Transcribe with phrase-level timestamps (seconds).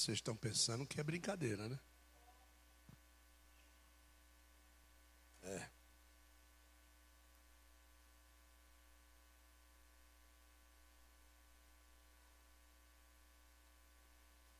[0.00, 1.78] Vocês estão pensando que é brincadeira, né?
[5.42, 5.70] É.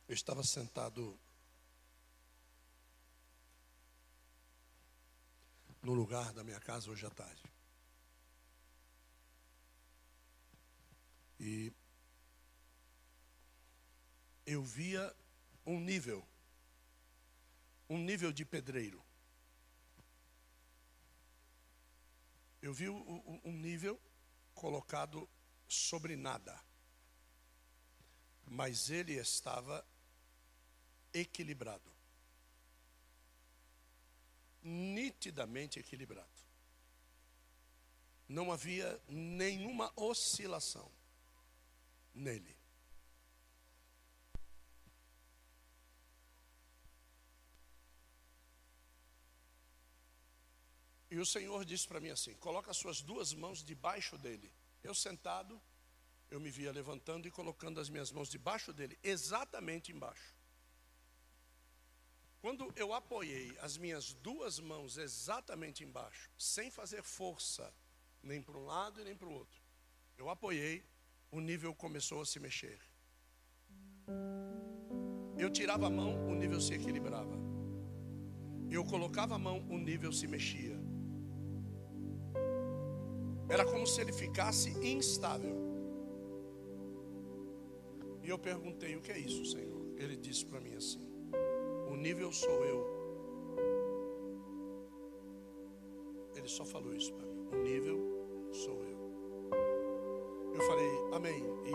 [0.07, 1.19] Eu estava sentado
[5.81, 7.43] no lugar da minha casa hoje à tarde.
[11.39, 11.73] E
[14.45, 15.11] eu via
[15.65, 16.25] um nível,
[17.89, 19.03] um nível de pedreiro.
[22.61, 23.99] Eu vi um nível
[24.53, 25.27] colocado
[25.67, 26.59] sobre nada,
[28.45, 29.85] mas ele estava
[31.13, 31.91] equilibrado.
[34.61, 36.29] Nitidamente equilibrado.
[38.27, 40.89] Não havia nenhuma oscilação
[42.13, 42.60] nele.
[51.11, 54.49] E o Senhor disse para mim assim: coloca as suas duas mãos debaixo dele.
[54.81, 55.61] Eu sentado,
[56.31, 60.33] eu me via levantando e colocando as minhas mãos debaixo dele, exatamente embaixo.
[62.39, 67.71] Quando eu apoiei as minhas duas mãos exatamente embaixo, sem fazer força,
[68.23, 69.61] nem para um lado e nem para o outro,
[70.17, 70.83] eu apoiei,
[71.29, 72.79] o nível começou a se mexer.
[75.37, 77.35] Eu tirava a mão, o nível se equilibrava.
[78.71, 80.80] Eu colocava a mão, o nível se mexia.
[83.51, 85.55] Era como se ele ficasse instável.
[88.23, 89.81] E eu perguntei: O que é isso, Senhor?
[89.97, 91.11] Ele disse para mim assim:
[91.91, 93.01] o nível sou eu.
[96.33, 97.45] Ele só falou isso para mim.
[97.51, 98.97] O nível sou eu.
[100.55, 101.43] Eu falei, amém.
[101.65, 101.73] E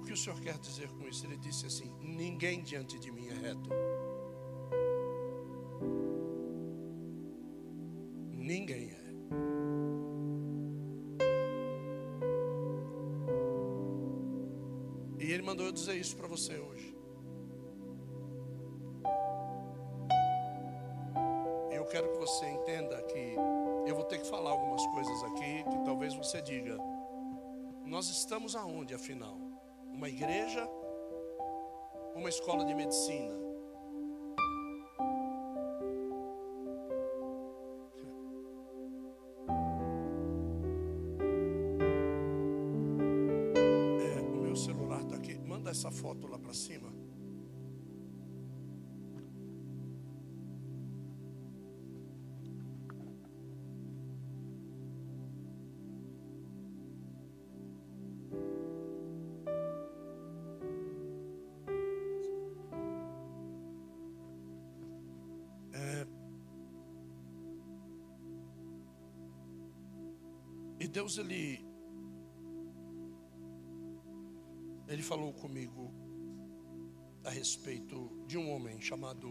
[0.00, 1.24] o que o senhor quer dizer com isso?
[1.26, 3.70] Ele disse assim: ninguém diante de mim é reto.
[15.88, 16.98] Dizer isso para você hoje.
[21.90, 23.34] quero que você entenda que
[23.86, 26.76] eu vou ter que falar algumas coisas aqui que talvez você diga:
[27.86, 29.38] nós estamos aonde afinal?
[29.86, 30.68] Uma igreja?
[32.14, 33.47] Uma escola de medicina?
[70.88, 71.64] Deus ele
[74.88, 75.92] ele falou comigo
[77.24, 79.28] a respeito de um homem chamado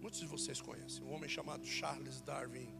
[0.00, 2.74] muitos de vocês conhecem, um homem chamado Charles Darwin.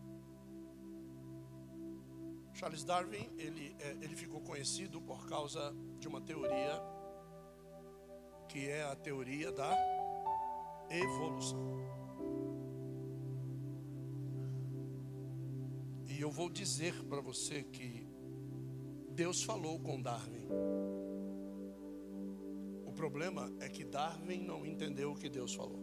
[2.55, 6.83] Charles Darwin, ele, é, ele ficou conhecido por causa de uma teoria
[8.49, 9.75] que é a teoria da
[10.91, 11.90] evolução.
[16.21, 18.07] E eu vou dizer para você que
[19.09, 20.47] Deus falou com Darwin.
[22.85, 25.81] O problema é que Darwin não entendeu o que Deus falou.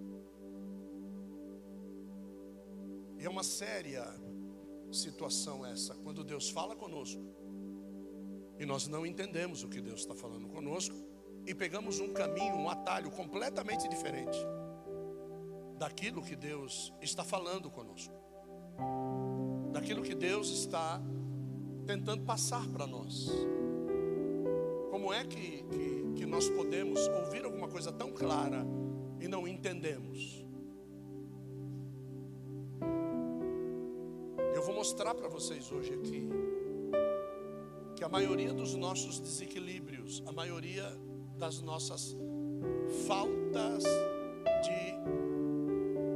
[3.18, 4.06] E é uma séria
[4.92, 7.34] situação essa, quando Deus fala conosco
[8.60, 10.96] e nós não entendemos o que Deus está falando conosco
[11.48, 14.38] e pegamos um caminho, um atalho completamente diferente
[15.80, 18.17] daquilo que Deus está falando conosco
[19.78, 21.00] daquilo que Deus está
[21.86, 23.30] tentando passar para nós.
[24.90, 28.66] Como é que, que, que nós podemos ouvir alguma coisa tão clara
[29.22, 30.44] e não entendemos?
[34.56, 36.28] Eu vou mostrar para vocês hoje aqui
[37.96, 40.92] que a maioria dos nossos desequilíbrios, a maioria
[41.38, 42.18] das nossas
[43.06, 43.84] faltas
[44.64, 44.98] de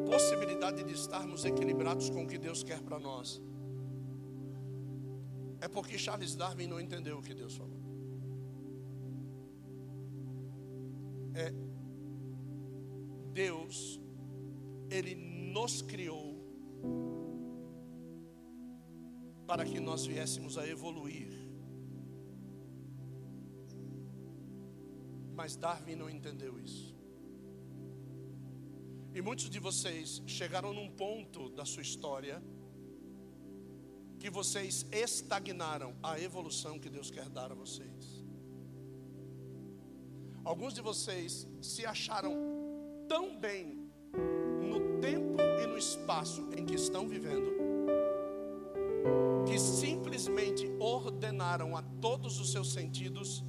[0.09, 3.39] possibilidade de estarmos equilibrados com o que Deus quer para nós,
[5.71, 7.79] porque Charles Darwin não entendeu o que Deus falou.
[11.33, 11.53] É
[13.33, 13.99] Deus,
[14.89, 16.41] Ele nos criou
[19.47, 21.29] para que nós viéssemos a evoluir.
[25.33, 26.95] Mas Darwin não entendeu isso.
[29.13, 32.41] E muitos de vocês chegaram num ponto da sua história
[34.21, 38.23] que vocês estagnaram a evolução que Deus quer dar a vocês.
[40.43, 42.35] Alguns de vocês se acharam
[43.07, 43.89] tão bem
[44.61, 47.51] no tempo e no espaço em que estão vivendo,
[49.47, 53.43] que simplesmente ordenaram a todos os seus sentidos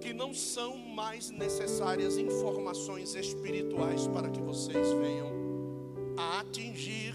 [0.00, 5.28] que não são mais necessárias informações espirituais para que vocês venham
[6.16, 7.05] a atingir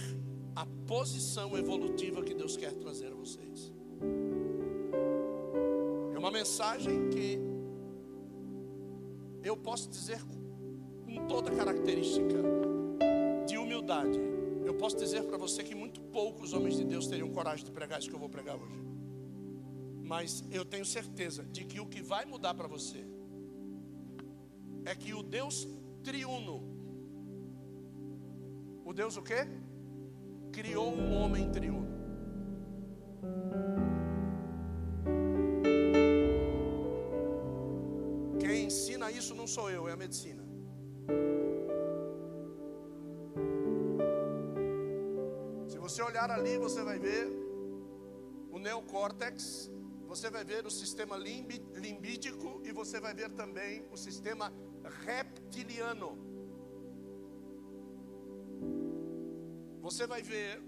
[0.62, 3.72] a posição evolutiva que Deus quer trazer a vocês.
[6.14, 7.40] É uma mensagem que
[9.44, 10.22] eu posso dizer
[11.04, 12.38] com toda característica
[13.48, 14.20] de humildade.
[14.64, 17.98] Eu posso dizer para você que muito poucos homens de Deus teriam coragem de pregar
[17.98, 18.80] isso que eu vou pregar hoje.
[20.04, 23.04] Mas eu tenho certeza de que o que vai mudar para você
[24.86, 25.68] é que o Deus
[26.04, 26.62] triuno,
[28.86, 29.48] o Deus o quê?
[30.52, 31.88] Criou um homem triuno.
[38.40, 40.44] Quem ensina isso não sou eu, é a medicina.
[45.68, 47.28] Se você olhar ali, você vai ver
[48.52, 49.72] o neocórtex,
[50.06, 54.52] você vai ver o sistema limbídico e você vai ver também o sistema
[55.06, 56.31] reptiliano.
[59.92, 60.64] Você vai ver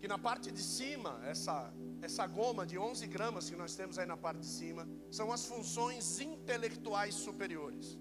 [0.00, 4.06] que na parte de cima, essa, essa goma de 11 gramas que nós temos aí
[4.06, 7.98] na parte de cima, são as funções intelectuais superiores.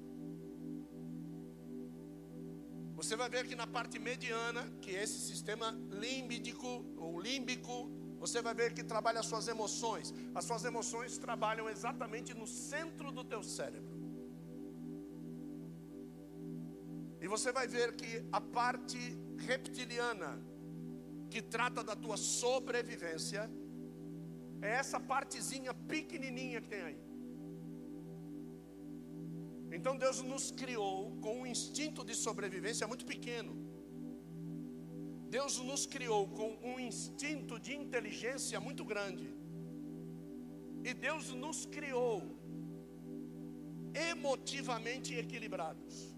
[2.96, 7.90] Você vai ver que na parte mediana, que é esse sistema límbico ou límbico,
[8.20, 10.14] você vai ver que trabalha as suas emoções.
[10.36, 13.96] As suas emoções trabalham exatamente no centro do teu cérebro.
[17.20, 20.40] E você vai ver que a parte reptiliana,
[21.30, 23.50] que trata da tua sobrevivência,
[24.62, 27.00] é essa partezinha pequenininha que tem aí.
[29.72, 33.54] Então Deus nos criou com um instinto de sobrevivência muito pequeno.
[35.30, 39.28] Deus nos criou com um instinto de inteligência muito grande.
[40.84, 42.24] E Deus nos criou
[43.94, 46.15] emotivamente equilibrados.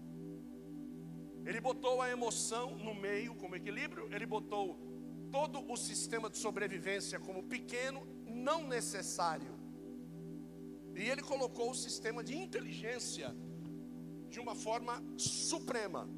[1.44, 4.78] Ele botou a emoção no meio como equilíbrio, ele botou
[5.30, 9.58] todo o sistema de sobrevivência como pequeno, não necessário.
[10.94, 13.34] E ele colocou o sistema de inteligência
[14.28, 16.08] de uma forma suprema.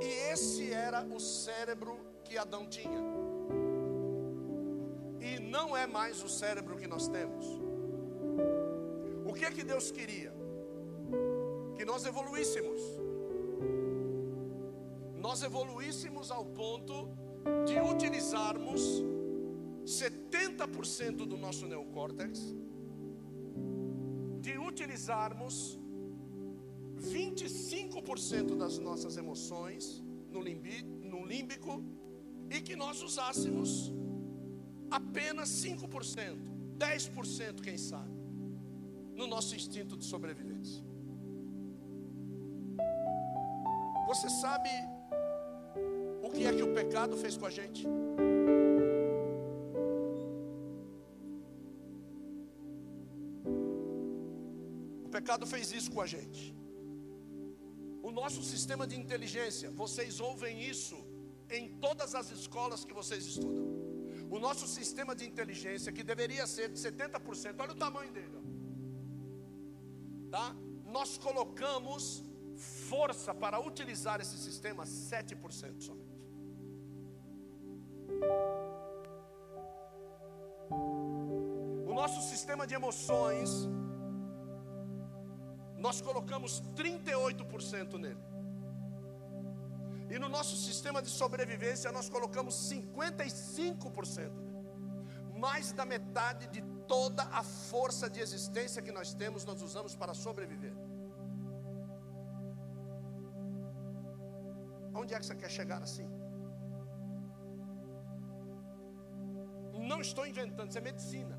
[0.00, 3.00] E esse era o cérebro que Adão tinha.
[5.20, 7.46] E não é mais o cérebro que nós temos.
[9.24, 10.39] O que é que Deus queria?
[11.80, 12.78] Que nós evoluíssemos.
[15.26, 17.08] Nós evoluíssemos ao ponto
[17.64, 18.82] de utilizarmos
[19.86, 22.54] 70% do nosso neocórtex,
[24.42, 25.80] de utilizarmos
[26.98, 31.82] 25% das nossas emoções no, limbi, no límbico
[32.50, 33.90] e que nós usássemos
[34.90, 36.36] apenas 5%,
[36.78, 38.20] 10%, quem sabe,
[39.14, 40.89] no nosso instinto de sobrevivência.
[44.10, 44.70] Você sabe
[46.26, 47.82] o que é que o pecado fez com a gente?
[55.06, 56.42] O pecado fez isso com a gente.
[58.02, 60.98] O nosso sistema de inteligência, vocês ouvem isso
[61.48, 63.66] em todas as escolas que vocês estudam.
[64.28, 68.40] O nosso sistema de inteligência, que deveria ser de 70%, olha o tamanho dele.
[70.32, 70.46] Tá?
[70.98, 72.24] Nós colocamos
[72.60, 76.20] força para utilizar esse sistema 7% somente.
[81.90, 83.50] O nosso sistema de emoções,
[85.78, 88.30] nós colocamos 38% nele.
[90.10, 94.30] E no nosso sistema de sobrevivência, nós colocamos 55%.
[95.38, 100.12] Mais da metade de toda a força de existência que nós temos, nós usamos para
[100.12, 100.74] sobreviver.
[105.10, 106.08] Onde é que você quer chegar assim?
[109.90, 111.36] Não estou inventando, isso é medicina.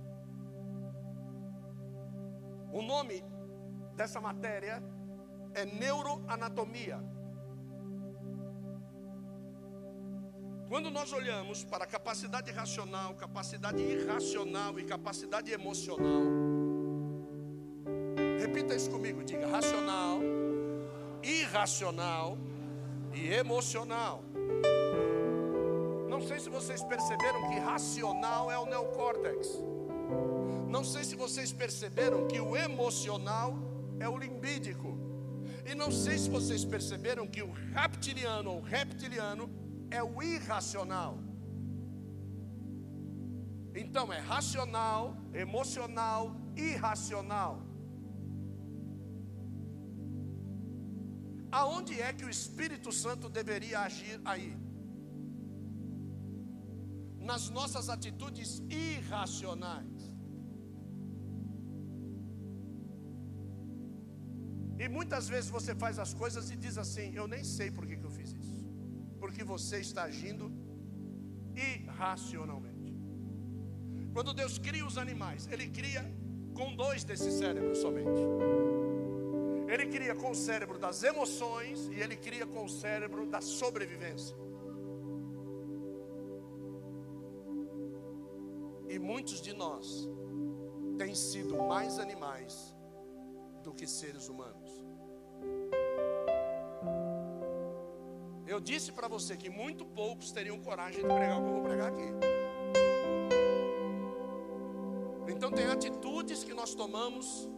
[2.73, 3.23] O nome
[3.95, 4.83] dessa matéria
[5.53, 6.99] é neuroanatomia.
[10.67, 16.23] Quando nós olhamos para capacidade racional, capacidade irracional e capacidade emocional,
[18.37, 20.19] Repita isso comigo, diga racional,
[21.23, 22.37] irracional
[23.13, 24.23] e emocional.
[26.09, 29.47] Não sei se vocês perceberam que racional é o neocórtex.
[30.67, 33.55] Não sei se vocês perceberam que o emocional
[33.99, 34.97] é o limbídico.
[35.65, 39.49] E não sei se vocês perceberam que o reptiliano ou reptiliano
[39.89, 41.17] é o irracional.
[43.75, 47.70] Então é racional, emocional, irracional.
[51.51, 54.51] Aonde é que o Espírito Santo deveria agir aí?
[57.17, 60.11] Nas nossas atitudes irracionais.
[64.79, 67.97] E muitas vezes você faz as coisas e diz assim: Eu nem sei por que,
[67.97, 68.57] que eu fiz isso.
[69.19, 70.51] Porque você está agindo
[71.55, 72.95] irracionalmente.
[74.13, 76.03] Quando Deus cria os animais, Ele cria
[76.55, 78.21] com dois desses cérebros somente.
[79.73, 84.35] Ele cria com o cérebro das emoções e ele cria com o cérebro da sobrevivência.
[88.89, 90.09] E muitos de nós
[90.97, 92.75] têm sido mais animais
[93.63, 94.69] do que seres humanos.
[98.45, 101.63] Eu disse para você que muito poucos teriam coragem de pregar o que eu vou
[101.63, 102.09] pregar aqui.
[105.29, 107.49] Então tem atitudes que nós tomamos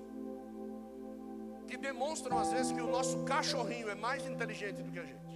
[1.83, 5.33] demonstram às vezes que o nosso cachorrinho é mais inteligente do que a gente.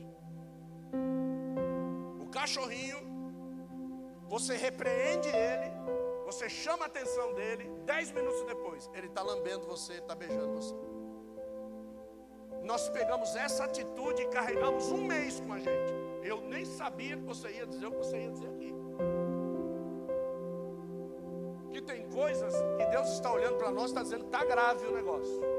[2.23, 2.99] O cachorrinho,
[4.29, 5.69] você repreende ele,
[6.25, 10.75] você chama a atenção dele, dez minutos depois, ele está lambendo você, está beijando você.
[12.63, 15.93] Nós pegamos essa atitude e carregamos um mês com a gente.
[16.23, 18.73] Eu nem sabia que você ia dizer o que você ia dizer aqui.
[21.71, 25.56] Que tem coisas que Deus está olhando para nós, está dizendo está grave o negócio.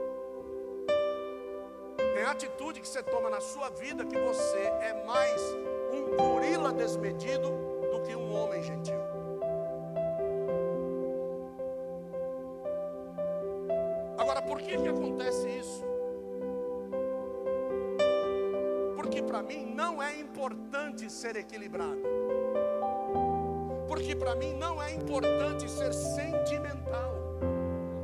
[2.19, 5.41] Tem atitude que você toma na sua vida que você é mais
[5.93, 7.49] um gorila desmedido
[7.93, 8.99] do que um homem gentil.
[14.19, 15.85] Agora, por que que acontece isso?
[18.97, 22.03] Porque para mim não é importante ser equilibrado.
[23.87, 27.15] Porque para mim não é importante ser sentimental.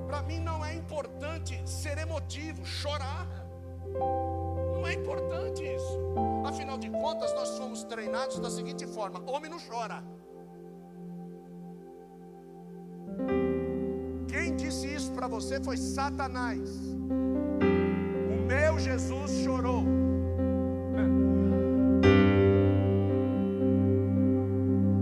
[0.06, 3.43] Para mim não é importante ser emotivo, chorar.
[3.94, 5.98] Não é importante isso.
[6.44, 10.02] Afinal de contas, nós fomos treinados da seguinte forma: homem não chora.
[14.28, 16.68] Quem disse isso para você foi Satanás.
[18.30, 19.84] O meu Jesus chorou.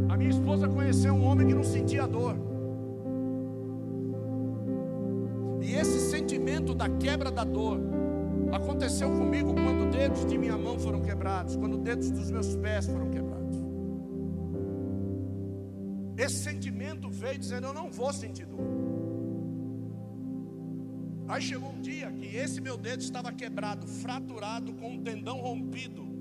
[0.09, 2.37] A minha esposa conheceu um homem que não sentia dor.
[5.63, 7.81] E esse sentimento da quebra da dor
[8.53, 13.09] Aconteceu comigo quando dedos de minha mão foram quebrados, quando dedos dos meus pés foram
[13.11, 13.57] quebrados.
[16.19, 18.61] Esse sentimento veio dizendo: Eu não vou sentir dor.
[21.29, 26.13] Aí chegou um dia que esse meu dedo estava quebrado, fraturado, com um tendão rompido.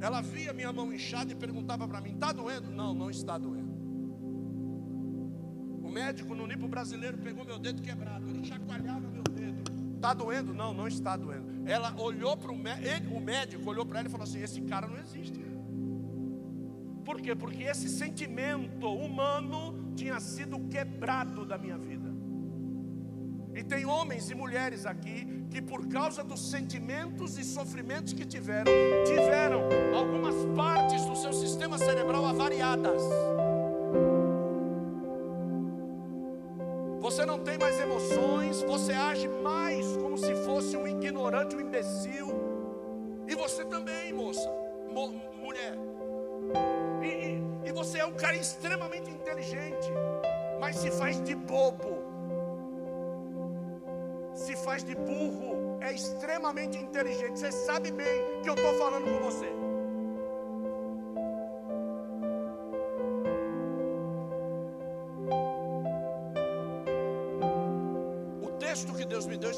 [0.00, 2.70] Ela via minha mão inchada e perguntava para mim: Está doendo?
[2.70, 3.74] Não, não está doendo.
[5.82, 9.24] O médico no nipo brasileiro pegou meu dedo quebrado, ele chacoalhava meu
[10.00, 10.54] Está doendo?
[10.54, 11.68] Não, não está doendo.
[11.68, 14.86] Ela olhou para o médico, o médico olhou para ela e falou assim: Esse cara
[14.88, 15.38] não existe.
[17.04, 17.34] Por quê?
[17.34, 22.08] Porque esse sentimento humano tinha sido quebrado da minha vida.
[23.54, 28.72] E tem homens e mulheres aqui que, por causa dos sentimentos e sofrimentos que tiveram,
[29.04, 29.64] tiveram
[29.94, 33.02] algumas partes do seu sistema cerebral avariadas.
[37.00, 39.69] Você não tem mais emoções, você age mais
[41.30, 42.28] ignorante, um imbecil.
[43.28, 44.50] E você também, moça,
[44.90, 45.08] mo
[45.40, 45.74] mulher.
[47.02, 49.88] E, e, e você é um cara extremamente inteligente,
[50.60, 52.02] mas se faz de bobo,
[54.34, 57.38] se faz de burro, é extremamente inteligente.
[57.38, 59.60] Você sabe bem que eu estou falando com você.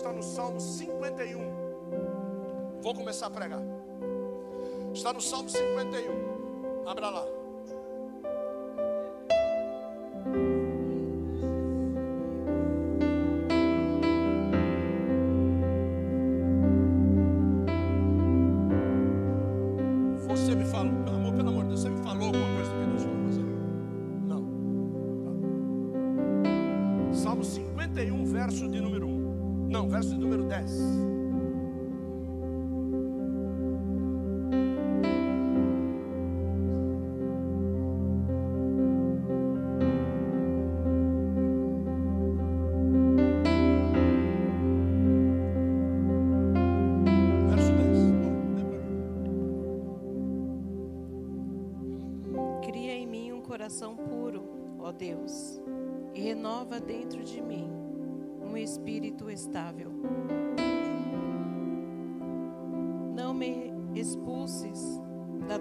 [0.03, 1.62] está no Salmo 51.
[2.83, 3.63] Vou começar a pregar.
[4.93, 6.85] Está no Salmo 51.
[6.85, 7.42] Abra lá.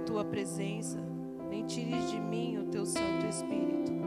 [0.01, 0.99] tua presença,
[1.49, 4.00] nem tires de mim o teu Santo Espírito.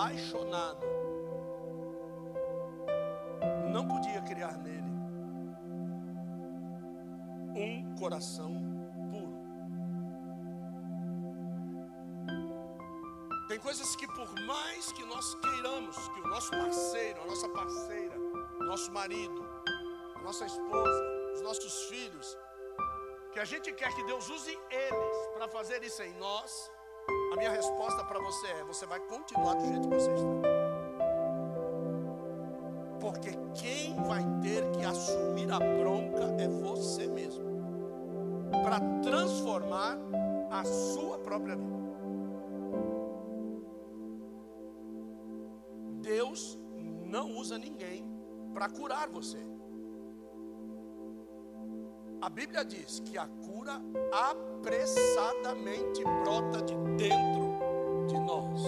[0.00, 0.86] Apaixonado,
[3.72, 4.90] não podia criar nele
[7.54, 8.54] um coração
[9.10, 9.40] puro.
[13.48, 18.16] Tem coisas que, por mais que nós queiramos que o nosso parceiro, a nossa parceira,
[18.60, 19.44] nosso marido,
[20.16, 22.38] a nossa esposa, os nossos filhos,
[23.32, 26.70] que a gente quer que Deus use eles para fazer isso em nós,
[27.32, 30.26] a minha resposta para você é: você vai continuar do jeito que você está.
[33.00, 37.44] Porque quem vai ter que assumir a bronca é você mesmo.
[38.62, 39.96] Para transformar
[40.50, 41.80] a sua própria vida.
[46.00, 46.58] Deus
[47.04, 48.04] não usa ninguém
[48.52, 49.38] para curar você.
[52.22, 53.80] A Bíblia diz que a cura
[54.12, 57.56] apressadamente brota de dentro
[58.06, 58.62] de nós.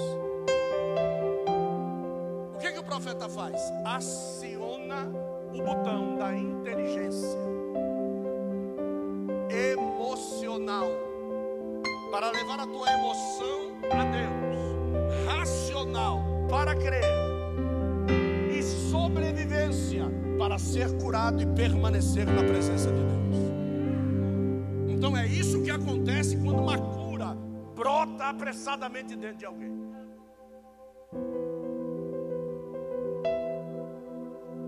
[2.55, 3.61] O que, que o profeta faz?
[3.85, 5.07] Aciona
[5.53, 7.39] o botão da inteligência
[9.51, 10.87] emocional
[12.11, 17.05] para levar a tua emoção a Deus, racional para crer
[18.51, 23.32] e sobrevivência para ser curado e permanecer na presença de Deus.
[25.03, 27.37] Então é isso que acontece quando uma cura
[27.75, 29.73] brota apressadamente dentro de alguém.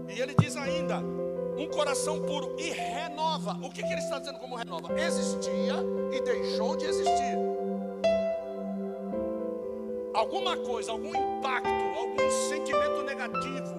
[0.08, 0.98] E ele diz ainda:
[1.56, 3.52] um coração puro e renova.
[3.64, 4.92] O que, que ele está dizendo como renova?
[4.98, 5.74] Existia
[6.12, 7.38] e deixou de existir.
[10.14, 13.72] Alguma coisa, algum impacto, algum sentimento negativo,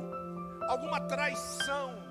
[0.70, 2.05] alguma traição,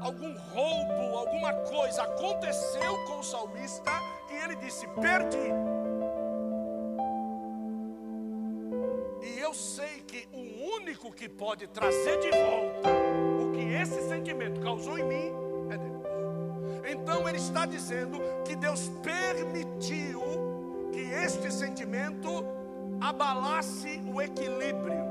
[0.00, 3.90] algum roubo, alguma coisa aconteceu com o salmista
[4.30, 5.52] e ele disse: Perdi.
[9.22, 12.88] E eu sei que o único que pode trazer de volta
[13.42, 15.32] o que esse sentimento causou em mim
[15.70, 16.90] é Deus.
[16.90, 20.22] Então ele está dizendo que Deus permitiu
[20.92, 22.44] que este sentimento
[23.00, 25.09] abalasse o equilíbrio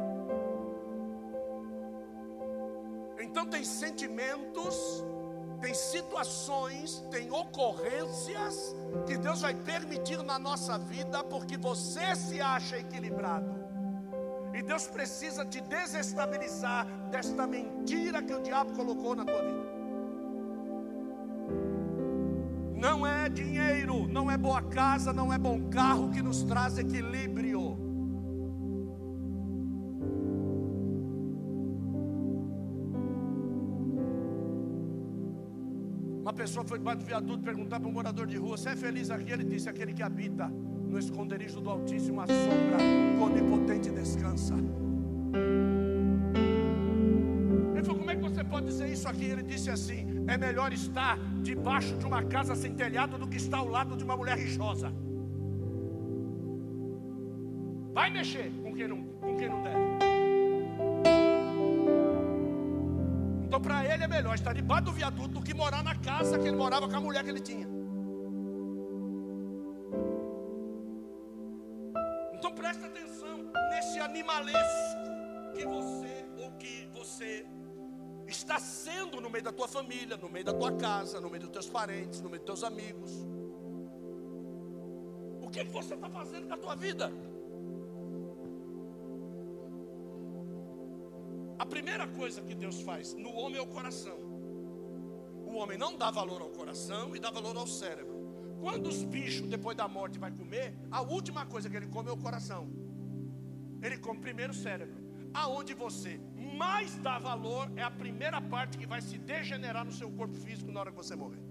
[3.29, 5.05] Então tem sentimentos,
[5.61, 12.79] tem situações, tem ocorrências que Deus vai permitir na nossa vida porque você se acha
[12.79, 13.53] equilibrado.
[14.51, 19.69] E Deus precisa te desestabilizar desta mentira que o diabo colocou na tua vida.
[22.75, 27.58] Não é dinheiro, não é boa casa, não é bom carro que nos traz equilíbrio.
[36.39, 39.31] Pessoa foi debaixo do viaduto perguntar para um morador de rua: Você é feliz aqui?
[39.31, 40.47] Ele disse: Aquele que habita
[40.91, 42.79] no esconderijo do Altíssimo, a sombra
[43.25, 44.55] onipotente descansa.
[47.75, 49.25] Ele falou: Como é que você pode dizer isso aqui?
[49.25, 53.57] Ele disse assim: É melhor estar debaixo de uma casa sem telhado do que estar
[53.57, 54.93] ao lado de uma mulher rixosa.
[57.93, 60.18] Vai mexer com quem não, com quem não deve.
[63.49, 66.47] Então, para ele é melhor estar debaixo do viaduto do que morar na casa que
[66.47, 67.67] ele morava com a mulher que ele tinha.
[72.31, 74.99] Então, presta atenção nesse animalesco
[75.55, 77.43] que você ou que você
[78.27, 81.49] está sendo no meio da tua família, no meio da tua casa, no meio dos
[81.49, 83.11] teus parentes, no meio dos teus amigos.
[85.41, 87.11] O que, que você está fazendo com a tua vida?
[91.99, 94.17] Primeira coisa que Deus faz no homem é o coração.
[95.45, 98.15] O homem não dá valor ao coração e dá valor ao cérebro.
[98.61, 102.11] Quando os bichos, depois da morte, vai comer, a última coisa que ele come é
[102.13, 102.69] o coração.
[103.81, 104.97] Ele come primeiro o cérebro.
[105.33, 106.19] Aonde você
[106.57, 110.71] mais dá valor é a primeira parte que vai se degenerar no seu corpo físico
[110.71, 111.43] na hora que você morrer.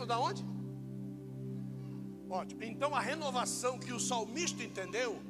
[0.00, 0.42] Dentro da onde?
[2.30, 2.62] Ótimo.
[2.64, 5.20] Então a renovação que o salmista entendeu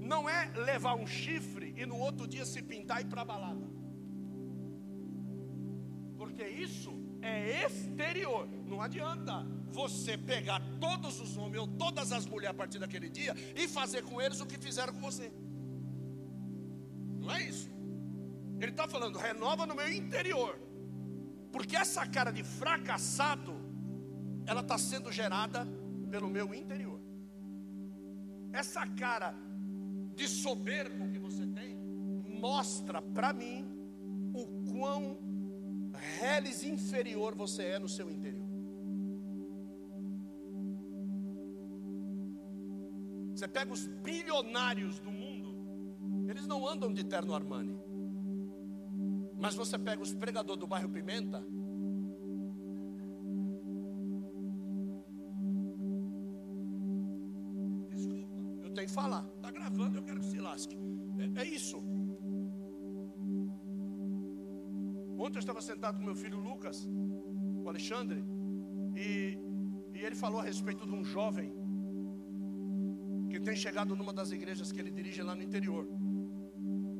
[0.00, 3.24] não é levar um chifre e no outro dia se pintar e ir para a
[3.24, 3.64] balada.
[6.16, 8.48] Porque isso é exterior.
[8.66, 13.32] Não adianta você pegar todos os homens ou todas as mulheres a partir daquele dia
[13.54, 15.32] e fazer com eles o que fizeram com você.
[17.20, 17.70] Não é isso.
[18.60, 20.58] Ele está falando, renova no meu interior.
[21.52, 23.63] Porque essa cara de fracassado,
[24.46, 25.66] ela está sendo gerada
[26.10, 27.00] pelo meu interior.
[28.52, 29.34] Essa cara
[30.14, 31.76] de soberbo que você tem
[32.40, 33.66] mostra para mim
[34.32, 35.18] o quão
[36.20, 38.44] reles inferior você é no seu interior.
[43.34, 47.76] Você pega os bilionários do mundo, eles não andam de terno Armani.
[49.36, 51.44] Mas você pega os pregadores do bairro Pimenta,
[58.86, 59.24] que falar.
[59.36, 60.76] Está gravando, eu quero que se lasque.
[61.18, 61.78] É, é isso.
[65.18, 66.88] Ontem eu estava sentado com meu filho Lucas,
[67.64, 68.24] o Alexandre,
[68.96, 69.38] e,
[69.94, 71.52] e ele falou a respeito de um jovem
[73.30, 75.88] que tem chegado numa das igrejas que ele dirige lá no interior.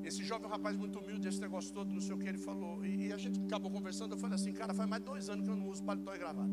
[0.02, 2.84] Esse jovem é rapaz muito humilde, esse negócio todo, não sei o que ele falou.
[2.84, 4.12] E, e, a gente acabou conversando.
[4.12, 6.52] Eu falei assim, cara, faz mais dois anos que eu não uso paletó e gravata.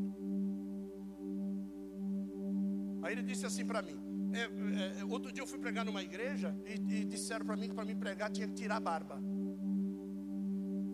[3.03, 6.55] Aí ele disse assim para mim: é, é, outro dia eu fui pregar numa igreja
[6.65, 9.21] e, e disseram para mim que para mim pregar tinha que tirar a barba.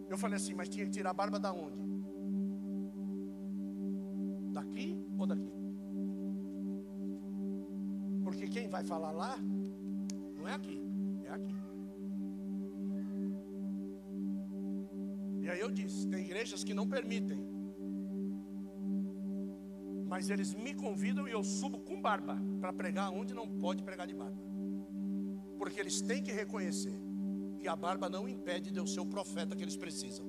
[0.10, 1.86] Eu falei assim, mas tinha que tirar a barba da onde?
[4.54, 5.54] Daqui ou daqui?
[8.24, 9.38] Porque quem vai falar lá
[10.36, 10.82] não é aqui,
[11.26, 11.56] é aqui.
[15.42, 17.57] E aí eu disse, tem igrejas que não permitem
[20.18, 24.08] mas eles me convidam e eu subo com barba para pregar onde não pode pregar
[24.08, 24.42] de barba.
[25.60, 27.00] Porque eles têm que reconhecer
[27.60, 30.26] que a barba não impede de eu ser o profeta que eles precisam.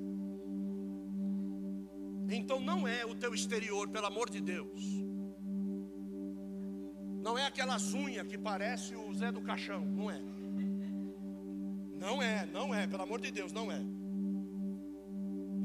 [2.28, 4.82] Então não é o teu exterior, pelo amor de Deus.
[7.22, 10.20] Não é aquelas unhas que parece o Zé do Caixão, não é.
[11.96, 13.82] Não é, não é, pelo amor de Deus, não é.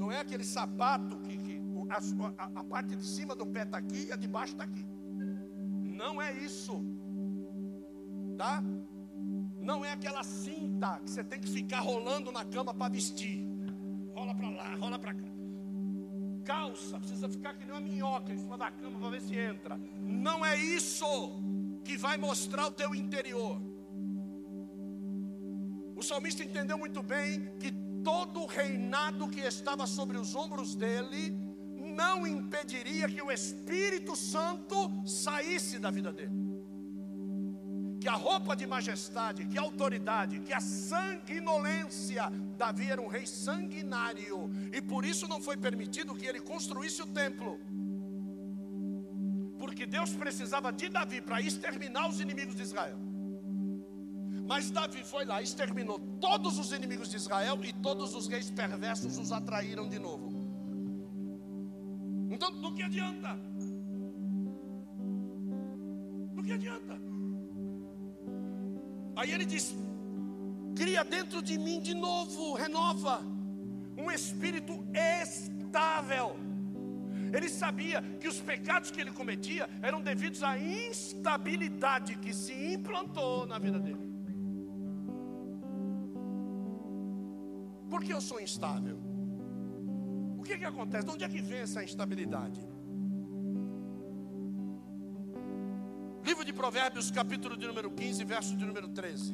[0.02, 1.53] Não é aquele sapato que, que
[2.38, 4.86] a, a, parte de cima do pé está aqui e a de baixo está aqui.
[5.82, 6.84] Não é isso.
[8.38, 8.64] Tá?
[9.60, 13.48] Não é aquela cinta que você tem que ficar rolando na cama para vestir.
[14.14, 15.28] Rola para lá, rola para cá.
[16.44, 19.80] Calça, precisa ficar que nem uma minhoca em cima da cama para ver se entra.
[20.02, 21.42] Não é isso
[21.84, 23.62] que vai mostrar o teu interior.
[25.96, 27.72] O salmista entendeu muito bem que
[28.04, 31.43] todo o reinado que estava sobre os ombros dele
[32.02, 36.42] não impediria que o Espírito Santo saísse da vida dele.
[38.02, 42.24] Que a roupa de majestade, que a autoridade, que a sanguinolência,
[42.58, 47.08] Davi era um rei sanguinário, e por isso não foi permitido que ele construísse o
[47.08, 47.60] templo.
[49.58, 53.00] Porque Deus precisava de Davi para exterminar os inimigos de Israel.
[54.46, 59.18] Mas Davi foi lá, exterminou todos os inimigos de Israel e todos os reis perversos
[59.18, 60.33] os atraíram de novo.
[62.34, 63.36] Então, do que adianta?
[66.36, 67.00] Do que adianta?
[69.16, 69.76] Aí ele diz:
[70.76, 73.22] cria dentro de mim de novo, renova,
[73.96, 76.36] um espírito estável.
[77.32, 83.46] Ele sabia que os pecados que ele cometia eram devidos à instabilidade que se implantou
[83.46, 84.12] na vida dele.
[87.92, 89.13] Por que eu sou instável?
[90.44, 91.06] O que, que acontece?
[91.06, 92.60] De onde é que vem essa instabilidade?
[96.26, 99.34] Livro de Provérbios, capítulo de número 15, verso de número 13.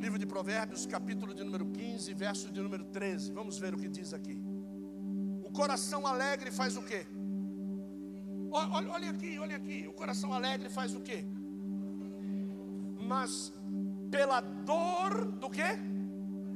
[0.00, 3.30] Livro de Provérbios, capítulo de número 15, verso de número 13.
[3.30, 4.42] Vamos ver o que diz aqui.
[5.44, 7.06] O coração alegre faz o quê?
[8.50, 9.86] Olha, olha aqui, olha aqui.
[9.86, 11.24] O coração alegre faz o quê?
[13.10, 13.52] mas
[14.08, 15.78] pela dor do quê?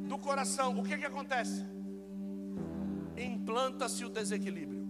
[0.08, 0.78] Do coração.
[0.78, 1.64] O que que acontece?
[3.16, 4.84] Implanta-se o desequilíbrio.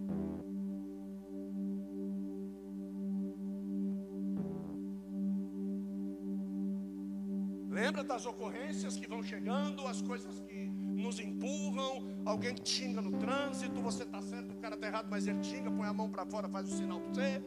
[7.69, 10.71] Lembra das ocorrências que vão chegando, as coisas que
[11.05, 15.27] nos empurram, alguém te xinga no trânsito, você está certo, o cara está errado, mas
[15.27, 17.43] ele xinga, põe a mão para fora, faz o sinal para você.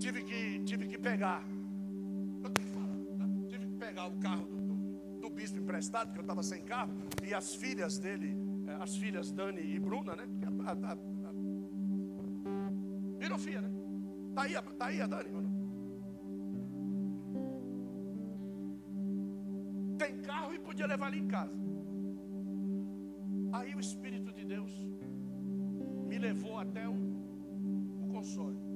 [0.00, 1.44] Tive que, tive que pegar.
[2.42, 3.28] Eu tenho que falar, tá?
[3.48, 4.57] tive que pegar o carro do,
[5.38, 9.60] bispo emprestado, que eu estava sem carro, e as filhas dele, eh, as filhas Dani
[9.60, 10.26] e Bruna, né?
[10.66, 10.96] A, a, a,
[13.18, 13.70] virou filha, né?
[14.34, 15.58] Tá aí, tá aí a Dani, não?
[19.96, 21.56] Tem carro e podia levar ali em casa.
[23.52, 24.72] Aí o Espírito de Deus
[26.08, 26.96] me levou até o,
[28.02, 28.67] o console.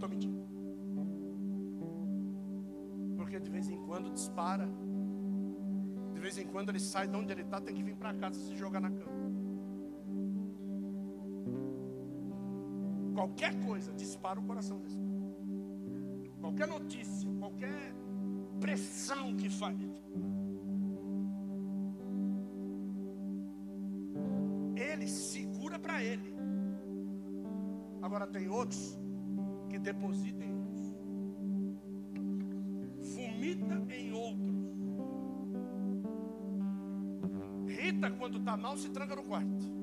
[0.00, 0.40] Estou mentindo?
[3.16, 4.66] Porque de vez em quando dispara.
[6.14, 8.38] De vez em quando ele sai de onde ele está, tem que vir para casa
[8.40, 9.20] se jogar na cama.
[13.14, 14.98] Qualquer coisa dispara o coração desse.
[16.40, 17.94] Qualquer notícia, qualquer
[18.58, 19.78] pressão que faz.
[24.76, 26.34] Ele segura para ele.
[28.02, 28.99] Agora tem outros
[29.80, 30.94] que depositam em outros.
[33.14, 34.56] Vomita em outros.
[37.66, 39.80] Rita, quando está mal, se tranca no quarto.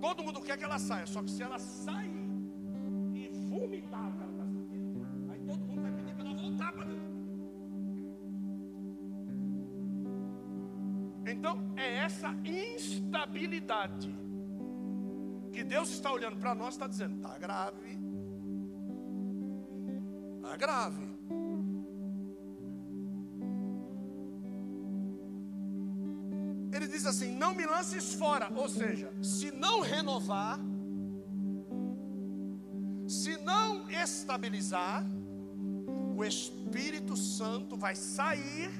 [0.00, 2.28] Todo mundo quer que ela saia, só que se ela sair
[3.14, 4.44] e vomitar, cara, tá
[5.32, 7.10] aí todo mundo vai pedir para ela voltar para dentro.
[11.26, 14.14] Então, é essa instabilidade
[15.52, 17.89] que Deus está olhando para nós, está dizendo: está grave,
[20.60, 21.08] grave.
[26.72, 30.60] Ele diz assim: não me lances fora, ou seja, se não renovar,
[33.08, 35.04] se não estabilizar,
[36.16, 38.70] o Espírito Santo vai sair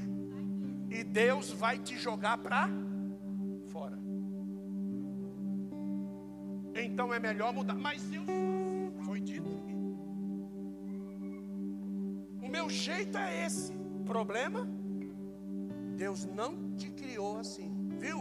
[0.90, 2.68] e Deus vai te jogar para
[3.72, 3.98] fora.
[6.74, 7.74] Então é melhor mudar.
[7.74, 8.24] Mas eu
[9.04, 9.59] foi dito
[12.60, 13.72] meu jeito é esse.
[14.04, 14.68] Problema?
[15.96, 18.18] Deus não te criou assim, viu?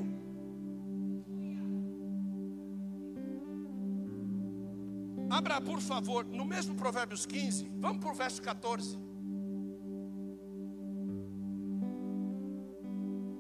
[5.30, 8.97] Abra, por favor, no mesmo Provérbios 15, vamos para o verso 14.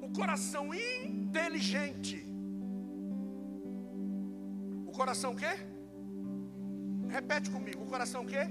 [0.01, 2.25] O coração inteligente.
[4.85, 5.53] O coração quê?
[7.07, 7.83] Repete comigo.
[7.83, 8.49] O coração quê?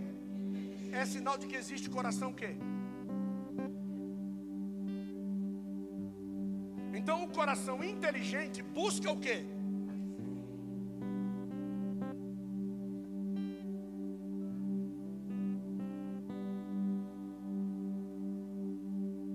[1.01, 2.51] É sinal de que existe coração quê?
[6.99, 9.39] Então o coração inteligente busca o quê?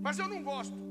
[0.05, 0.82] Mas eu não gosto.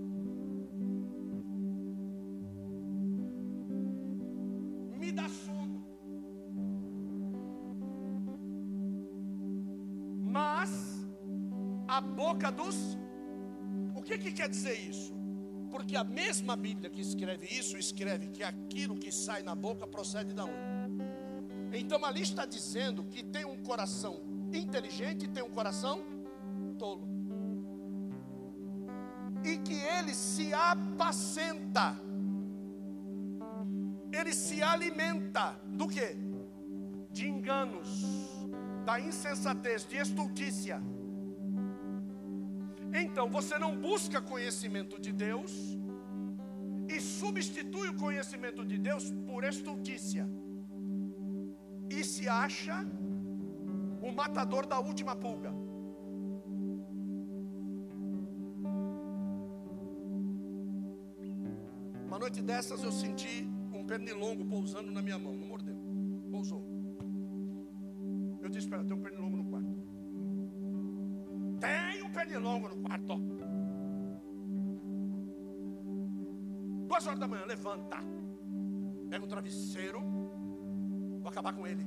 [14.43, 15.15] Quer dizer isso?
[15.71, 20.35] Porque a mesma Bíblia que escreve isso, escreve que aquilo que sai na boca procede
[20.35, 21.79] da onde?
[21.79, 24.21] Então ali está dizendo que tem um coração
[24.53, 26.03] inteligente e tem um coração
[26.77, 27.07] tolo.
[29.45, 31.97] E que ele se apacenta.
[34.13, 36.17] Ele se alimenta do que?
[37.11, 38.05] De enganos,
[38.85, 40.83] da insensatez, de estultícia.
[42.93, 45.79] Então você não busca conhecimento de Deus
[46.89, 50.29] e substitui o conhecimento de Deus por estultícia.
[51.89, 52.87] E se acha
[54.03, 55.53] o matador da última pulga.
[62.07, 65.77] Uma noite dessas eu senti um pernilongo pousando na minha mão, não mordeu,
[66.31, 66.63] pousou.
[68.43, 69.42] Eu disse ela: tem um pernilongo no
[72.23, 73.17] pernilongo no quarto.
[76.87, 77.99] Duas horas da manhã, levanta.
[79.11, 80.01] Pega o travesseiro.
[81.21, 81.85] Vou acabar com ele.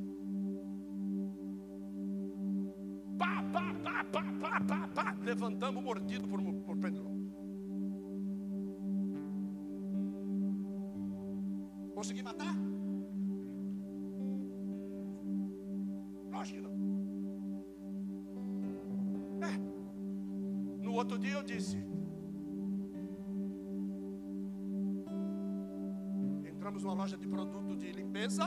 [3.18, 5.18] Pá, pá, pá, pá, pá, pá, pá.
[5.22, 7.05] Levantamos mordido por, por Pedro.
[21.46, 21.78] Disse:
[26.46, 28.46] Entramos numa loja de produto de limpeza.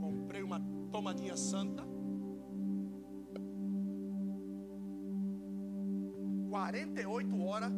[0.00, 1.84] Comprei uma tomadinha santa.
[6.50, 7.72] 48 horas.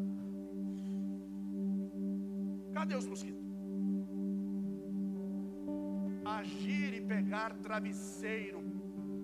[2.73, 3.47] Cadê os mosquitos?
[6.25, 8.63] Agir e pegar travesseiro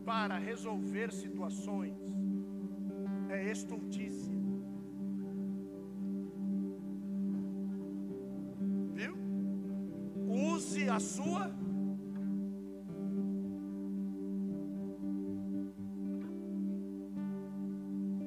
[0.04, 2.13] para resolver situações
[3.50, 4.35] estultícia.
[8.92, 9.14] Viu?
[10.26, 11.52] Use a sua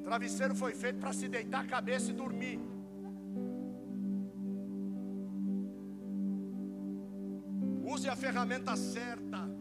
[0.08, 2.60] Travesseiro foi feito para se deitar a cabeça e dormir.
[7.84, 9.57] Use a ferramenta certa.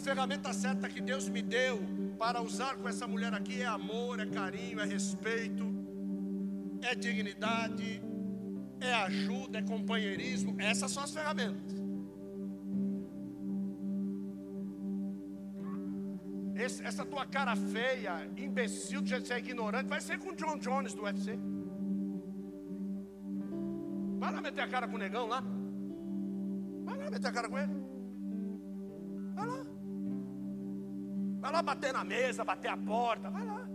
[0.00, 1.78] Ferramenta certa que Deus me deu
[2.18, 5.64] para usar com essa mulher aqui é amor, é carinho, é respeito,
[6.82, 8.02] é dignidade,
[8.80, 10.56] é ajuda, é companheirismo.
[10.58, 11.80] Essas são as ferramentas.
[16.54, 20.92] Esse, essa tua cara feia, imbecil, de ser ignorante, vai ser com o John Jones
[20.92, 21.38] do UFC.
[24.18, 25.42] Vai lá meter a cara com o negão lá.
[26.84, 27.72] Vai lá meter a cara com ele.
[29.34, 29.69] Vai lá.
[31.40, 33.30] Vai lá bater na mesa, bater a porta.
[33.30, 33.68] Vai lá.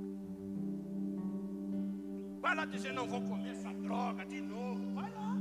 [2.40, 4.94] Vai lá dizer: Não vou comer essa droga de novo.
[4.94, 5.32] Vai lá.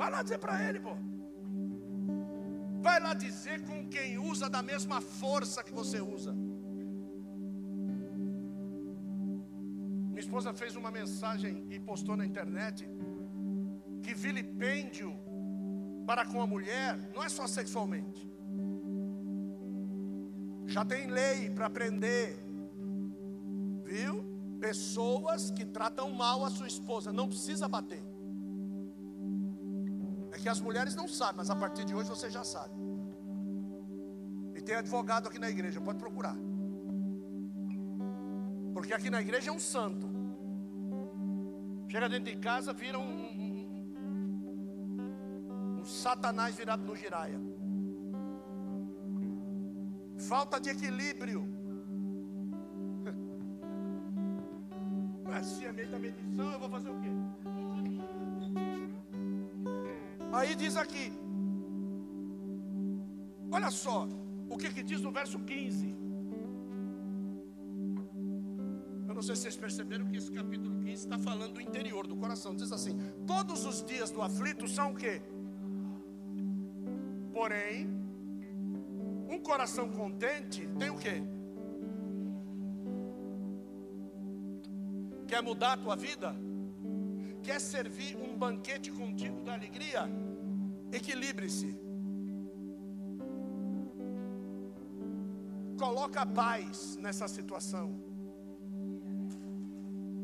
[0.00, 0.94] Vai lá dizer para ele, pô.
[2.80, 6.32] Vai lá dizer com quem usa da mesma força que você usa.
[10.10, 12.88] Minha esposa fez uma mensagem e postou na internet
[14.02, 15.10] que vilipêndio
[16.06, 18.28] para com a mulher não é só sexualmente.
[20.68, 22.38] Já tem lei para prender,
[23.84, 24.22] viu?
[24.60, 28.04] Pessoas que tratam mal a sua esposa, não precisa bater.
[30.30, 32.74] É que as mulheres não sabem, mas a partir de hoje você já sabe.
[34.54, 36.36] E tem advogado aqui na igreja, pode procurar.
[38.74, 40.06] Porque aqui na igreja é um santo.
[41.88, 44.18] Chega dentro de casa, vira um, um,
[45.80, 47.40] um satanás virado no giraia.
[50.18, 51.48] Falta de equilíbrio.
[55.42, 57.08] Se é meio da medição, eu vou fazer o quê?
[60.32, 61.12] Aí diz aqui.
[63.50, 64.06] Olha só,
[64.48, 66.08] o que, que diz no verso 15
[69.18, 72.54] não sei se vocês perceberam que esse capítulo 15 está falando do interior, do coração.
[72.54, 75.20] Diz assim: Todos os dias do aflito são o quê?
[77.32, 77.90] Porém,
[79.38, 81.22] um coração contente tem o quê?
[85.28, 86.34] Quer mudar a tua vida?
[87.42, 90.02] Quer servir um banquete contigo da alegria?
[90.90, 91.78] Equilibre-se.
[95.78, 97.86] Coloca paz nessa situação.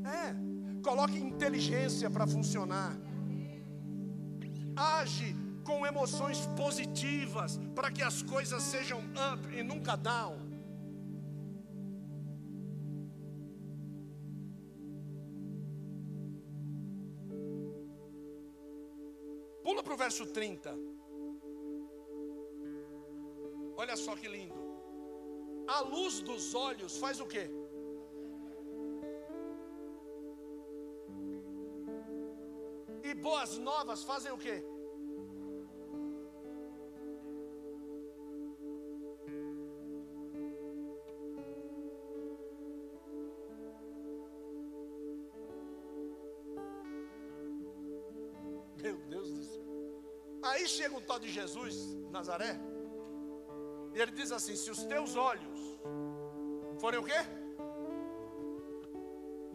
[0.05, 0.35] É,
[0.83, 2.97] coloque inteligência para funcionar.
[4.75, 10.37] Age com emoções positivas para que as coisas sejam up e nunca down.
[19.63, 20.77] Pula para o verso 30.
[23.77, 24.63] Olha só que lindo.
[25.67, 27.51] A luz dos olhos faz o quê?
[33.25, 34.63] boas novas fazem o quê?
[50.65, 51.75] Aí chega um tal de Jesus,
[52.11, 52.53] Nazaré,
[53.95, 55.61] e ele diz assim: se os teus olhos
[56.83, 57.21] forem o quê?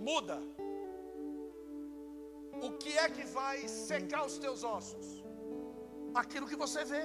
[0.10, 0.38] Muda
[2.68, 5.08] o que é que vai secar os teus ossos?
[6.14, 7.04] Aquilo que você vê.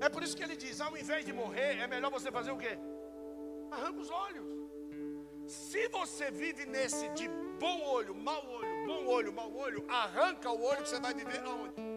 [0.00, 2.56] É por isso que ele diz: ao invés de morrer, é melhor você fazer o
[2.64, 2.74] quê?
[3.70, 4.48] Arranca os olhos.
[5.46, 7.28] Se você vive nesse de
[7.58, 11.40] bom olho, mau olho, bom olho, mau olho, arranca o olho que você vai viver
[11.44, 11.89] aonde?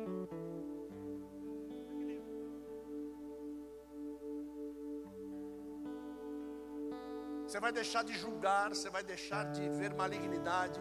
[7.53, 10.79] Você vai deixar de julgar, você vai deixar de ver malignidade.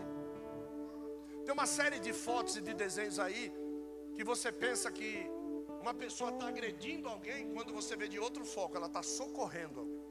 [1.44, 3.52] Tem uma série de fotos e de desenhos aí
[4.14, 5.10] que você pensa que
[5.82, 10.02] uma pessoa está agredindo alguém, quando você vê de outro foco, ela está socorrendo alguém.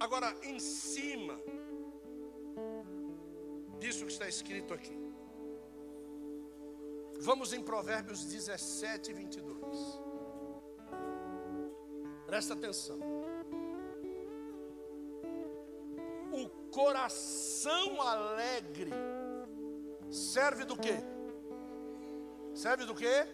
[0.00, 1.38] Agora, em cima
[3.78, 5.04] disso que está escrito aqui,
[7.20, 10.00] vamos em Provérbios 17, 22.
[12.26, 12.98] Presta atenção.
[16.32, 18.90] O coração alegre
[20.10, 20.96] serve do quê?
[22.54, 23.26] Serve do quê?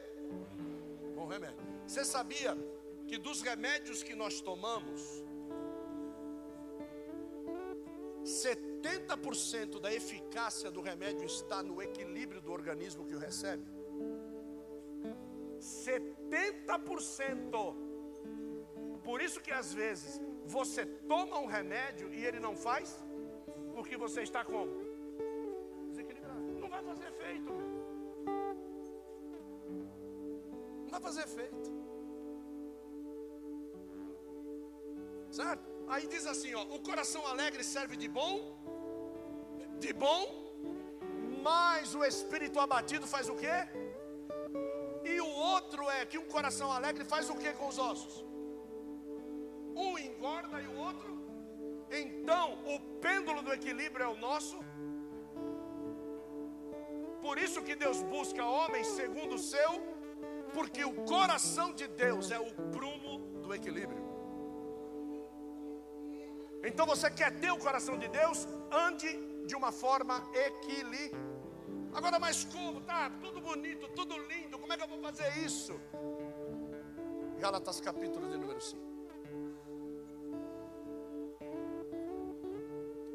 [1.15, 1.59] Bom remédio.
[1.87, 2.57] Você sabia
[3.07, 5.20] que dos remédios que nós tomamos,
[8.81, 13.63] 70% da eficácia do remédio está no equilíbrio do organismo que o recebe.
[15.59, 17.75] 70%.
[19.05, 23.05] Por isso que às vezes você toma um remédio e ele não faz,
[23.75, 24.73] porque você está como?
[25.91, 26.41] Desequilibrado.
[26.61, 27.53] Não vai fazer efeito.
[30.83, 31.81] Não vai fazer efeito.
[35.31, 35.80] Certo?
[35.93, 38.35] Aí diz assim, ó, o coração alegre serve de bom,
[39.81, 40.23] de bom,
[41.43, 43.57] mas o espírito abatido faz o quê?
[45.05, 48.25] E o outro é que um coração alegre faz o que com os ossos?
[49.75, 51.11] Um engorda e o outro.
[51.91, 54.59] Então, o pêndulo do equilíbrio é o nosso.
[57.21, 59.73] Por isso que Deus busca homens segundo o seu,
[60.55, 64.10] porque o coração de Deus é o prumo do equilíbrio.
[66.63, 68.47] Então você quer ter o coração de Deus?
[68.71, 69.09] Ande
[69.47, 71.31] de uma forma equilibrada.
[71.93, 72.81] Agora, mas como?
[72.83, 74.59] Tá tudo bonito, tudo lindo.
[74.59, 75.79] Como é que eu vou fazer isso?
[77.39, 78.81] Gálatas capítulo de número 5.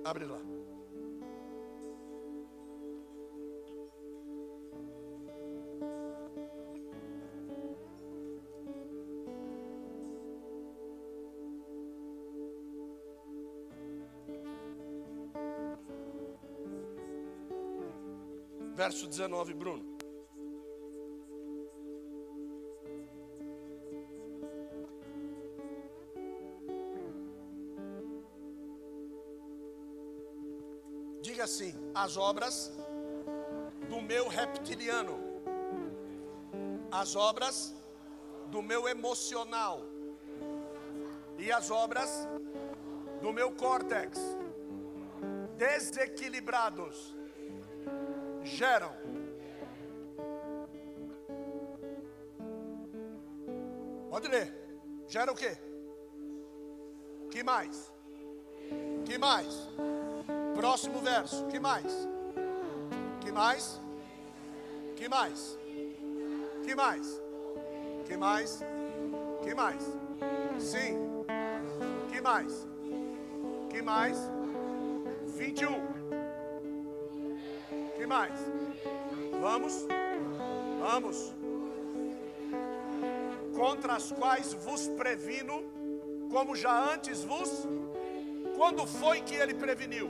[0.03, 0.54] Abre lá.
[18.85, 19.83] Verso 19, Bruno.
[31.19, 32.71] Diga assim: as obras
[33.89, 35.17] do meu reptiliano,
[36.91, 37.75] as obras
[38.51, 39.81] do meu emocional.
[41.39, 42.11] E as obras
[43.21, 44.19] do meu córtex.
[45.57, 47.14] Desequilibrados
[48.45, 48.93] geram.
[54.09, 54.53] Pode ler.
[55.07, 55.57] Gera o quê?
[57.31, 57.91] Que mais?
[59.05, 59.67] Que mais?
[60.55, 61.45] Próximo verso.
[61.47, 62.07] Que mais?
[63.21, 63.81] Que mais?
[64.95, 65.57] Que mais?
[66.63, 67.21] Que mais?
[68.05, 68.63] Que mais?
[69.43, 69.83] Que mais?
[70.59, 71.25] Sim.
[72.09, 72.67] Que mais?
[73.69, 74.17] Que mais?
[75.25, 75.94] 21 que
[78.15, 78.39] mais?
[79.45, 79.73] Vamos?
[80.87, 81.17] Vamos.
[83.59, 85.55] Contra as quais vos previno,
[86.33, 87.51] como já antes vos.
[88.57, 90.09] Quando foi que ele preveniu?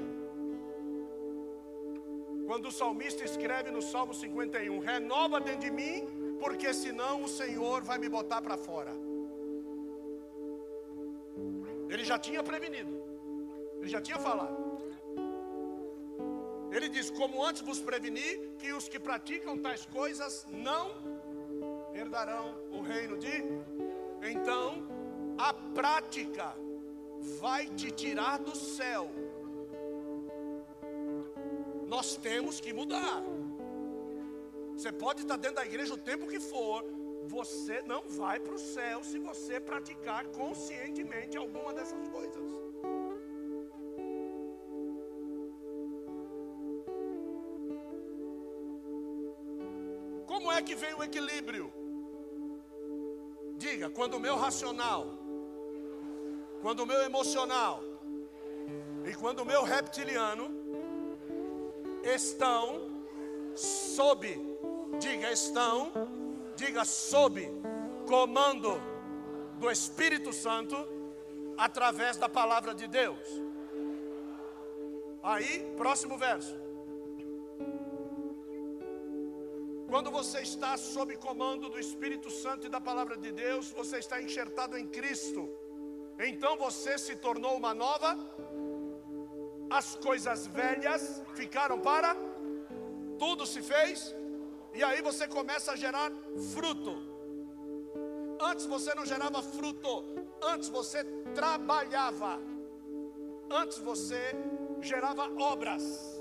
[2.47, 7.81] Quando o salmista escreve no Salmo 51: Renova dentro de mim, porque senão o Senhor
[7.89, 8.93] vai me botar para fora.
[11.89, 12.93] Ele já tinha prevenido,
[13.79, 14.64] ele já tinha falado.
[16.75, 20.85] Ele diz: Como antes vos preveni, que os que praticam tais coisas não
[21.93, 22.47] herdarão
[22.77, 23.35] o reino de.
[24.31, 24.67] Então,
[25.37, 26.47] a prática
[27.39, 29.09] vai te tirar do céu.
[31.87, 33.23] Nós temos que mudar.
[34.75, 36.83] Você pode estar dentro da igreja o tempo que for,
[37.25, 42.43] você não vai para o céu se você praticar conscientemente alguma dessas coisas.
[50.55, 51.71] É que vem o equilíbrio?
[53.57, 55.07] Diga, quando o meu racional,
[56.61, 57.81] quando o meu emocional
[59.05, 60.49] e quando o meu reptiliano
[62.03, 62.89] estão
[63.55, 64.37] sob,
[64.99, 65.91] diga, estão,
[66.55, 67.49] diga, sob
[68.07, 68.81] comando
[69.59, 70.75] do Espírito Santo
[71.57, 73.27] através da palavra de Deus.
[75.23, 76.64] Aí, próximo verso.
[79.95, 84.21] Quando você está sob comando do Espírito Santo e da palavra de Deus, você está
[84.21, 85.49] enxertado em Cristo.
[86.19, 88.09] Então você se tornou uma nova.
[89.69, 92.13] As coisas velhas ficaram para
[93.17, 94.13] tudo se fez
[94.73, 96.11] e aí você começa a gerar
[96.53, 96.93] fruto.
[98.41, 100.03] Antes você não gerava fruto,
[100.43, 102.37] antes você trabalhava.
[103.49, 104.21] Antes você
[104.81, 106.14] gerava obras.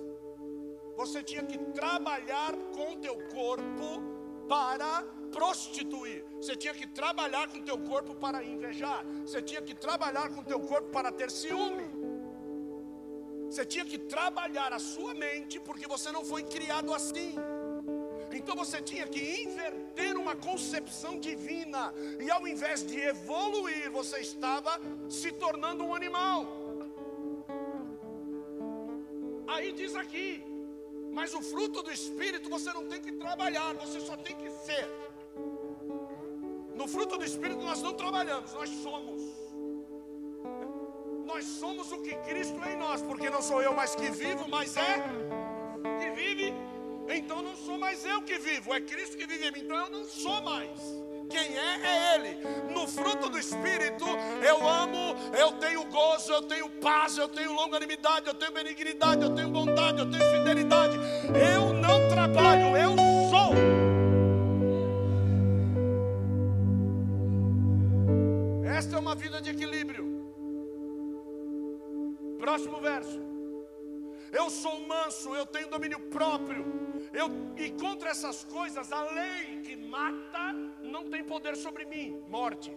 [0.97, 4.03] Você tinha que trabalhar com teu corpo
[4.49, 6.25] para prostituir.
[6.37, 9.05] Você tinha que trabalhar com teu corpo para invejar.
[9.27, 11.89] Você tinha que trabalhar com teu corpo para ter ciúme.
[13.51, 17.35] Você tinha que trabalhar a sua mente porque você não foi criado assim.
[18.33, 24.73] Então você tinha que inverter uma concepção divina, e ao invés de evoluir, você estava
[25.09, 26.45] se tornando um animal.
[29.47, 30.43] Aí diz aqui,
[31.15, 34.89] mas o fruto do Espírito você não tem que trabalhar, você só tem que ser.
[36.75, 39.23] No fruto do Espírito nós não trabalhamos, nós somos.
[41.25, 44.49] Nós somos o que Cristo é em nós, porque não sou eu mais que vivo,
[44.49, 45.03] mas é
[46.01, 46.53] que vive.
[47.09, 49.61] Então não sou mais eu que vivo, é Cristo que vive em mim.
[49.61, 50.81] Então eu não sou mais.
[51.31, 52.39] Quem é, é Ele.
[52.73, 54.05] No fruto do Espírito,
[54.43, 59.35] eu amo, eu tenho gozo, eu tenho paz, eu tenho longanimidade, eu tenho benignidade, eu
[59.35, 60.94] tenho bondade, eu tenho fidelidade.
[61.35, 62.97] Eu não trabalho, eu
[63.31, 63.55] sou.
[68.65, 70.05] Esta é uma vida de equilíbrio.
[72.39, 73.21] Próximo verso.
[74.33, 76.65] Eu sou manso, eu tenho domínio próprio.
[77.13, 82.77] Eu, e contra essas coisas, a lei que mata não tem poder sobre mim morte.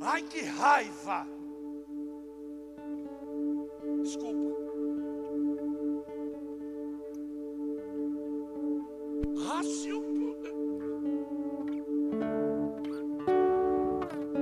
[0.00, 1.26] Ai, que raiva!
[4.04, 4.50] Desculpa.
[9.46, 10.04] Rácio.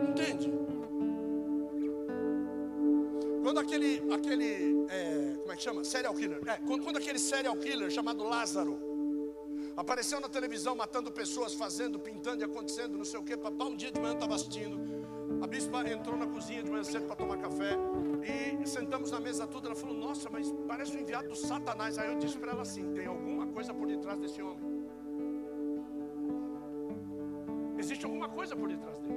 [0.09, 0.53] Entende?
[3.41, 5.85] Quando aquele, aquele é, como é que chama?
[5.85, 6.41] Serial killer.
[6.49, 8.81] É, quando, quando aquele serial killer chamado Lázaro
[9.77, 13.77] apareceu na televisão matando pessoas, fazendo, pintando e acontecendo, não sei o que, papai um
[13.77, 15.02] dia de manhã estava assistindo.
[15.43, 17.77] A bispa entrou na cozinha de manhã cedo para tomar café
[18.63, 19.67] e sentamos na mesa toda.
[19.67, 21.99] Ela falou: Nossa, mas parece o enviado do Satanás.
[21.99, 24.87] Aí eu disse para ela assim: Tem alguma coisa por detrás desse homem?
[27.77, 29.17] Existe alguma coisa por detrás dele.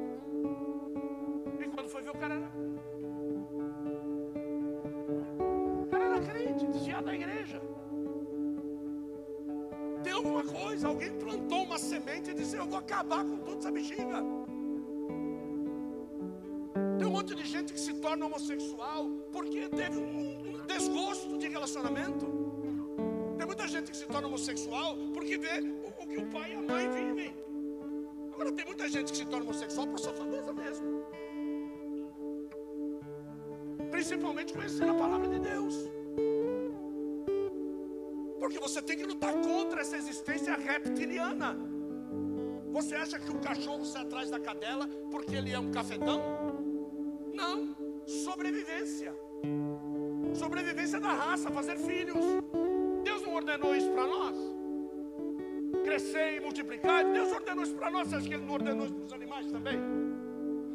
[1.59, 2.51] E quando foi ver, o cara era.
[5.83, 7.61] O cara era crente, desviado da igreja.
[10.03, 13.71] Tem alguma coisa, alguém plantou uma semente e disse: Eu vou acabar com toda essa
[13.71, 14.44] bexiga.
[17.65, 22.25] Gente que se torna homossexual porque teve um desgosto de relacionamento.
[23.37, 25.61] Tem muita gente que se torna homossexual porque vê
[25.99, 27.35] o que o pai e a mãe vivem.
[28.33, 31.05] Agora tem muita gente que se torna homossexual por safadeza mesmo.
[33.89, 35.75] Principalmente conhecer a palavra de Deus.
[38.39, 41.57] Porque você tem que lutar contra essa existência reptiliana.
[42.73, 46.44] Você acha que o cachorro sai atrás da cadela porque ele é um cafetão?
[47.35, 47.75] Não,
[48.07, 49.13] sobrevivência.
[50.33, 52.23] Sobrevivência da raça, fazer filhos.
[53.03, 54.35] Deus não ordenou isso para nós?
[55.83, 57.03] Crescer e multiplicar.
[57.11, 58.07] Deus ordenou isso para nós.
[58.07, 59.79] Você acha que Ele não ordenou isso para os animais também?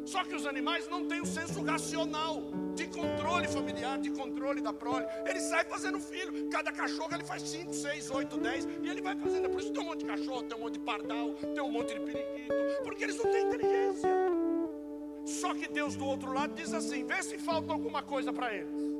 [0.05, 2.43] Só que os animais não têm o senso racional
[2.75, 5.05] de controle familiar, de controle da prole.
[5.25, 6.49] Ele sai fazendo filho.
[6.49, 8.67] Cada cachorro ele faz 5, 6, 8, 10.
[8.83, 9.45] E ele vai fazendo.
[9.45, 11.71] É por isso tem um monte de cachorro, tem um monte de pardal, tem um
[11.71, 12.53] monte de periquito.
[12.83, 14.09] Porque eles não têm inteligência.
[15.25, 18.91] Só que Deus do outro lado diz assim: vê se falta alguma coisa para eles.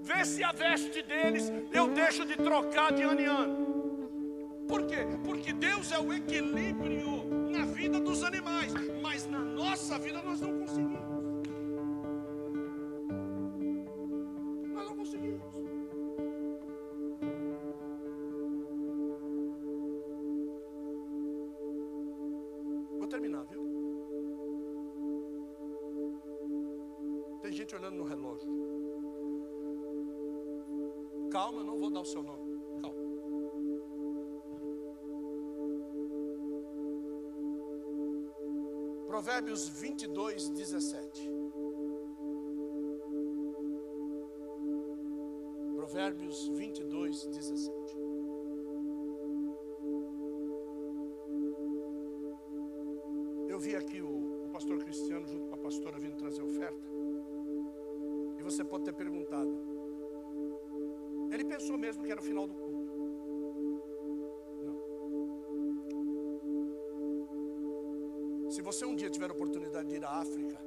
[0.00, 3.72] Vê se a veste deles eu deixo de trocar de ano em ano.
[4.68, 4.98] Por quê?
[5.24, 8.72] Porque Deus é o equilíbrio na vida dos animais,
[9.02, 11.11] mas na nossa vida nós não conseguimos.
[39.32, 41.30] Provérbios 22, 17.
[45.74, 47.96] Provérbios 22, 17.
[53.48, 56.86] Eu vi aqui o, o pastor Cristiano junto com a pastora vindo trazer oferta.
[58.38, 59.50] E você pode ter perguntado:
[61.30, 62.81] Ele pensou mesmo que era o final do culto.
[68.72, 70.58] Você um dia tiver a oportunidade de ir à África,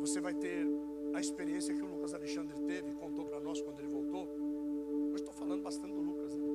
[0.00, 0.66] você vai ter
[1.12, 4.26] a experiência que o Lucas Alexandre teve, contou para nós quando ele voltou.
[5.08, 6.46] Hoje estou falando bastante do Lucas, né?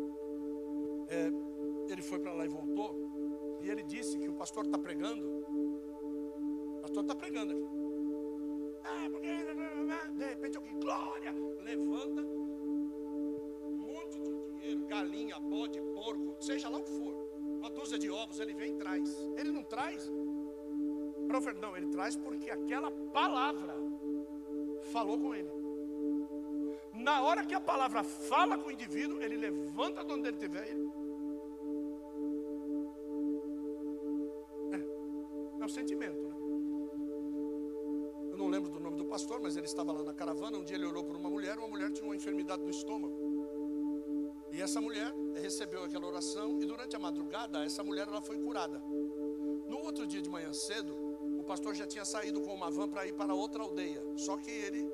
[1.09, 5.27] É, ele foi para lá e voltou, e ele disse que o pastor está pregando.
[6.77, 7.67] O pastor está pregando aqui.
[8.83, 9.27] Ah, porque
[10.17, 12.21] de repente alguém, glória, levanta
[13.63, 17.22] um monte de dinheiro, galinha, bode, porco, seja lá o que for,
[17.83, 19.09] dúzia de ovos, ele vem e traz.
[19.37, 20.09] Ele não traz
[21.63, 23.73] não, ele traz porque aquela palavra
[24.91, 25.49] falou com ele.
[26.93, 30.67] Na hora que a palavra fala com o indivíduo, ele levanta de onde ele estiver.
[30.69, 30.91] Ele...
[34.73, 36.35] É, é o sentimento, né?
[38.31, 40.57] Eu não lembro do nome do pastor, mas ele estava lá na caravana.
[40.57, 43.22] Um dia ele orou por uma mulher, uma mulher tinha uma enfermidade no estômago.
[44.53, 48.79] E essa mulher recebeu aquela oração e durante a madrugada essa mulher ela foi curada.
[49.67, 50.95] No outro dia de manhã cedo,
[51.39, 53.99] o pastor já tinha saído com uma van para ir para outra aldeia.
[54.15, 54.87] Só que ele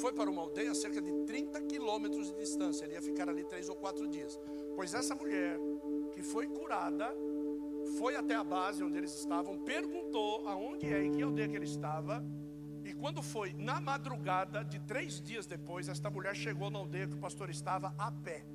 [0.00, 2.84] foi para uma aldeia a cerca de 30 quilômetros de distância.
[2.84, 4.38] Ele ia ficar ali três ou quatro dias.
[4.76, 5.58] Pois essa mulher
[6.12, 7.12] que foi curada
[7.98, 11.64] foi até a base onde eles estavam, perguntou aonde é e que aldeia que ele
[11.64, 12.24] estava.
[12.84, 17.14] E quando foi na madrugada de três dias depois, esta mulher chegou na aldeia que
[17.14, 18.46] o pastor estava a pé.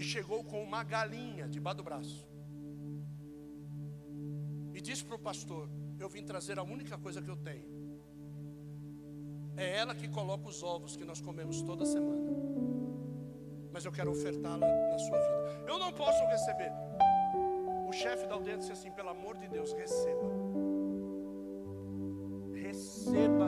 [0.00, 2.26] E chegou com uma galinha debaixo do braço
[4.72, 7.68] e disse para o pastor: Eu vim trazer a única coisa que eu tenho.
[9.58, 12.30] É ela que coloca os ovos que nós comemos toda semana.
[13.70, 15.64] Mas eu quero ofertá-la na sua vida.
[15.68, 16.72] Eu não posso receber.
[17.86, 20.30] O chefe da aldeia disse assim: Pelo amor de Deus, receba.
[22.54, 23.39] Receba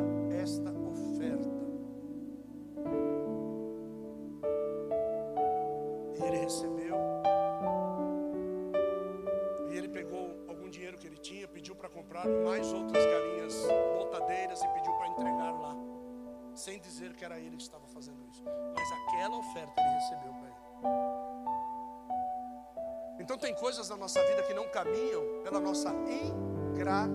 [24.62, 27.12] não caminham pela nossa ingratidão.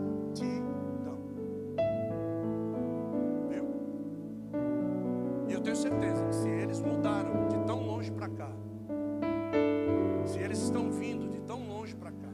[3.49, 3.65] Viu?
[5.47, 8.51] E eu tenho certeza que se eles mudaram de tão longe para cá,
[10.25, 12.27] se eles estão vindo de tão longe para cá,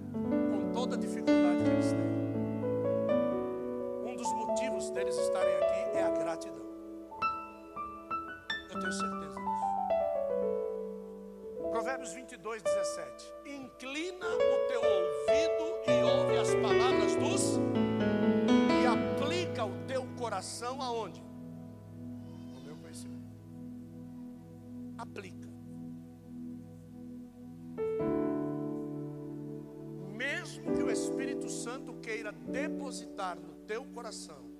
[0.52, 2.14] com toda a dificuldade que eles têm.
[4.12, 6.66] Um dos motivos deles estarem aqui é a gratidão.
[8.74, 9.43] Eu tenho certeza.
[11.74, 13.34] Provérbios 22, 17.
[13.46, 17.60] Inclina o teu ouvido e ouve as palavras dos
[18.70, 21.22] e aplica o teu coração aonde?
[22.54, 23.28] No meu conhecimento.
[25.00, 25.44] Aplica.
[30.94, 34.54] Espírito Santo queira depositar no teu coração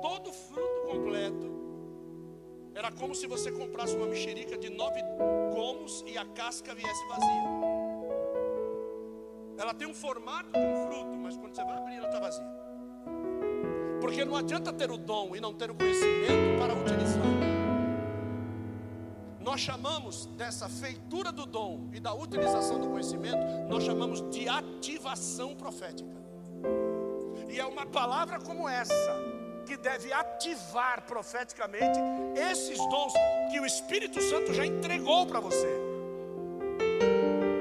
[0.00, 1.69] todo fruto completo,
[2.80, 5.02] era como se você comprasse uma mexerica de nove
[5.54, 7.42] gomos e a casca viesse vazia.
[9.58, 12.50] Ela tem um formato de um fruto, mas quando você vai abrir, ela está vazia.
[14.00, 17.22] Porque não adianta ter o dom e não ter o conhecimento para utilizar.
[19.40, 25.54] Nós chamamos dessa feitura do dom e da utilização do conhecimento, nós chamamos de ativação
[25.54, 26.08] profética.
[27.46, 29.29] E é uma palavra como essa
[29.70, 32.00] que deve ativar profeticamente
[32.50, 33.12] esses dons
[33.52, 35.68] que o Espírito Santo já entregou para você.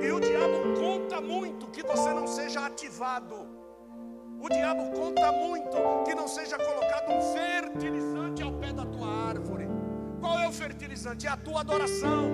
[0.01, 3.36] E o diabo conta muito que você não seja ativado.
[4.41, 9.68] O diabo conta muito que não seja colocado um fertilizante ao pé da tua árvore.
[10.20, 11.28] Qual é o fertilizante?
[11.28, 12.32] É a tua adoração.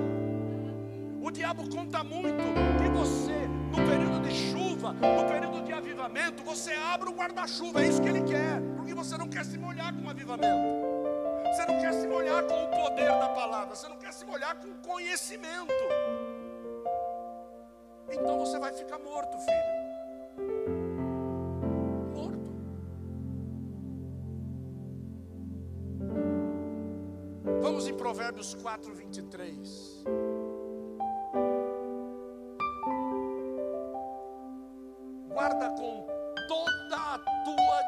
[1.22, 2.46] O diabo conta muito
[2.82, 5.65] que você, no período de chuva, no período de
[6.06, 7.84] avivamento, você abre o guarda-chuva.
[7.84, 10.86] É isso que ele quer, porque você não quer se molhar com o avivamento.
[11.48, 13.76] Você não quer se molhar com o poder da palavra.
[13.76, 15.74] Você não quer se molhar com o conhecimento.
[18.12, 19.86] Então você vai ficar morto, filho.
[27.62, 30.04] Vamos em Provérbios 4, 23.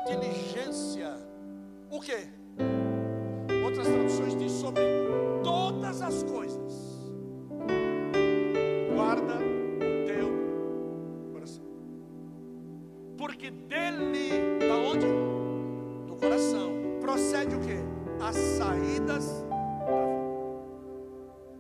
[0.08, 1.16] Diligência.
[1.90, 2.18] O que?
[3.64, 4.84] Outras traduções diz sobre
[5.44, 7.12] todas as coisas.
[8.96, 11.66] Guarda o teu coração.
[13.18, 15.08] Porque dele, da onde?
[16.08, 16.72] Do coração.
[17.02, 17.98] Procede o que?
[18.20, 20.18] as saídas da vida.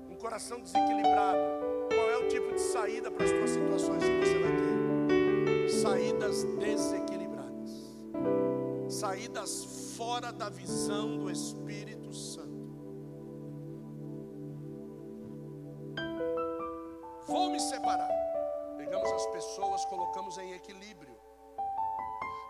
[0.10, 1.40] Um coração desequilibrado.
[1.94, 5.70] Qual é o tipo de saída para as tuas situações que você vai ter?
[5.70, 7.17] Saídas desequilibradas.
[9.00, 12.48] Saídas fora da visão do Espírito Santo.
[17.28, 18.10] Vou me separar.
[18.76, 21.16] Pegamos as pessoas, colocamos em equilíbrio.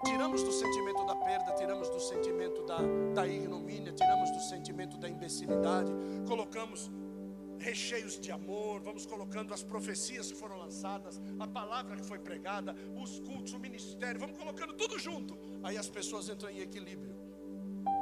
[0.05, 2.77] Tiramos do sentimento da perda, tiramos do sentimento da,
[3.13, 5.91] da ignomínia, tiramos do sentimento da imbecilidade,
[6.29, 6.89] colocamos
[7.60, 12.76] recheios de amor, vamos colocando as profecias que foram lançadas, a palavra que foi pregada,
[12.95, 15.38] os cultos, o ministério, vamos colocando tudo junto.
[15.64, 17.16] Aí as pessoas entram em equilíbrio.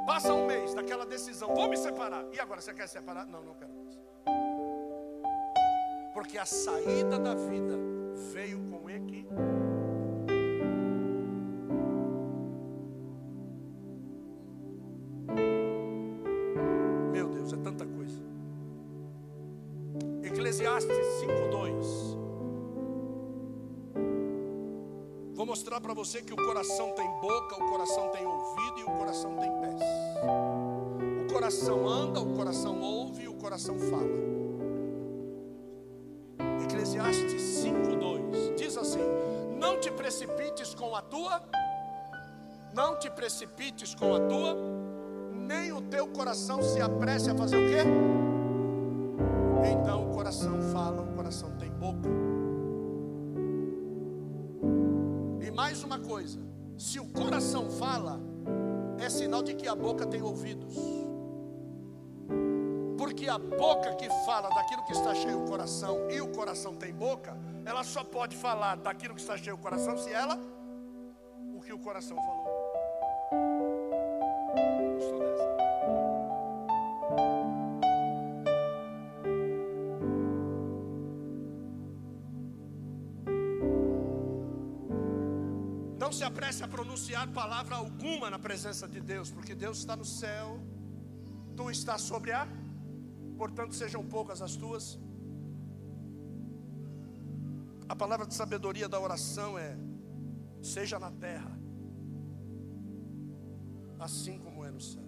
[0.06, 2.24] Passa um mês daquela decisão, vou me separar.
[2.32, 3.26] E agora você quer separar?
[3.26, 3.98] Não, não quero mais.
[6.12, 7.76] Porque a saída da vida
[8.32, 8.75] veio com
[25.86, 29.52] para você que o coração tem boca, o coração tem ouvido e o coração tem
[29.60, 29.80] pés.
[31.22, 34.10] O coração anda, o coração ouve e o coração fala.
[36.64, 38.98] Eclesiastes 5:2 diz assim:
[39.56, 41.40] Não te precipites com a tua,
[42.74, 44.56] não te precipites com a tua,
[45.32, 47.84] nem o teu coração se apresse a fazer o quê?
[49.70, 52.35] Então o coração fala, o coração tem boca.
[55.96, 56.38] Uma coisa:
[56.76, 58.20] se o coração fala,
[58.98, 60.74] é sinal de que a boca tem ouvidos.
[62.98, 66.92] Porque a boca que fala daquilo que está cheio o coração e o coração tem
[66.92, 70.38] boca, ela só pode falar daquilo que está cheio o coração se ela
[71.54, 72.45] o que o coração falou.
[86.26, 90.60] Apresse a pronunciar palavra alguma na presença de Deus, porque Deus está no céu,
[91.56, 92.46] tu estás sobre a,
[93.36, 94.98] portanto sejam poucas as tuas.
[97.88, 99.76] A palavra de sabedoria da oração é:
[100.60, 101.56] seja na terra,
[103.98, 105.06] assim como é no céu.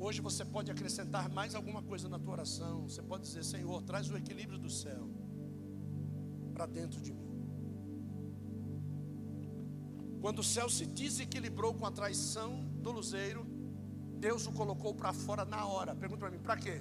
[0.00, 2.88] Hoje você pode acrescentar mais alguma coisa na tua oração.
[2.88, 5.08] Você pode dizer: Senhor, traz o equilíbrio do céu
[6.52, 7.27] para dentro de mim.
[10.20, 13.46] Quando o céu se desequilibrou com a traição do luzeiro,
[14.18, 15.94] Deus o colocou para fora na hora.
[15.94, 16.80] Pergunta para mim, para quê?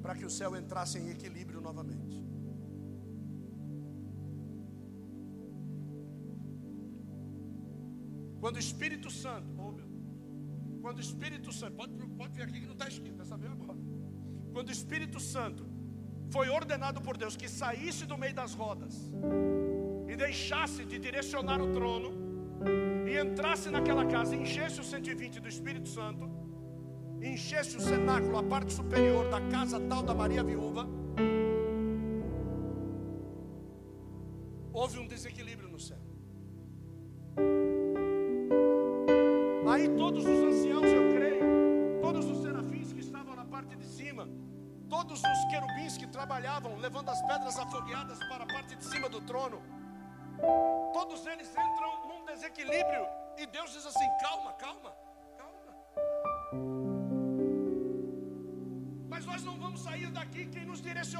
[0.00, 2.22] Para que o céu entrasse em equilíbrio novamente.
[8.40, 9.88] Quando o Espírito Santo, oh meu,
[10.82, 13.78] quando o Espírito Santo, pode, pode ver aqui que não está escrito, essa vez agora.
[14.52, 15.66] Quando o Espírito Santo
[16.30, 19.10] foi ordenado por Deus que saísse do meio das rodas
[20.06, 22.23] e deixasse de direcionar o trono,
[23.06, 26.28] e entrasse naquela casa, enchesse o 120 do Espírito Santo,
[27.20, 30.86] enchesse o cenáculo, a parte superior da casa tal da Maria Viúva,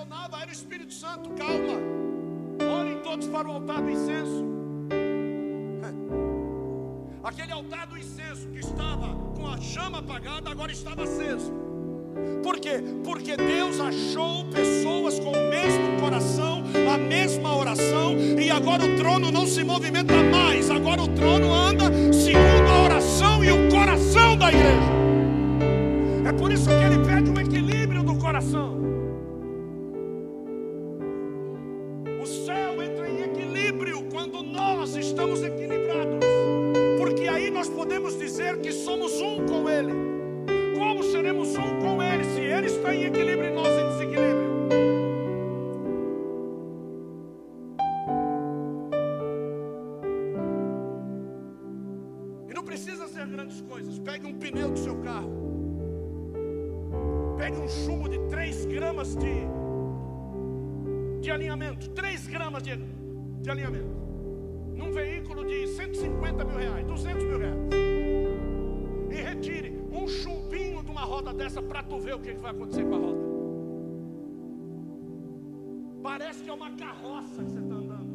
[0.04, 1.30] direcionava era o Espírito Santo.
[1.30, 1.80] Calma.
[2.78, 4.44] Olhem todos para o altar do incenso.
[7.24, 11.50] Aquele altar do incenso que estava com a chama apagada, agora estava aceso.
[12.42, 12.84] Por quê?
[13.02, 19.32] Porque Deus achou pessoas com o mesmo coração, a mesma oração, e agora o trono
[19.32, 24.50] não se movimenta mais, agora o trono anda segundo a oração e o coração da
[24.50, 24.92] igreja.
[26.28, 28.83] É por isso que ele pede um equilíbrio do coração.
[71.34, 73.24] Dessa para tu ver o que vai acontecer com a roda.
[76.02, 78.14] Parece que é uma carroça que você está andando.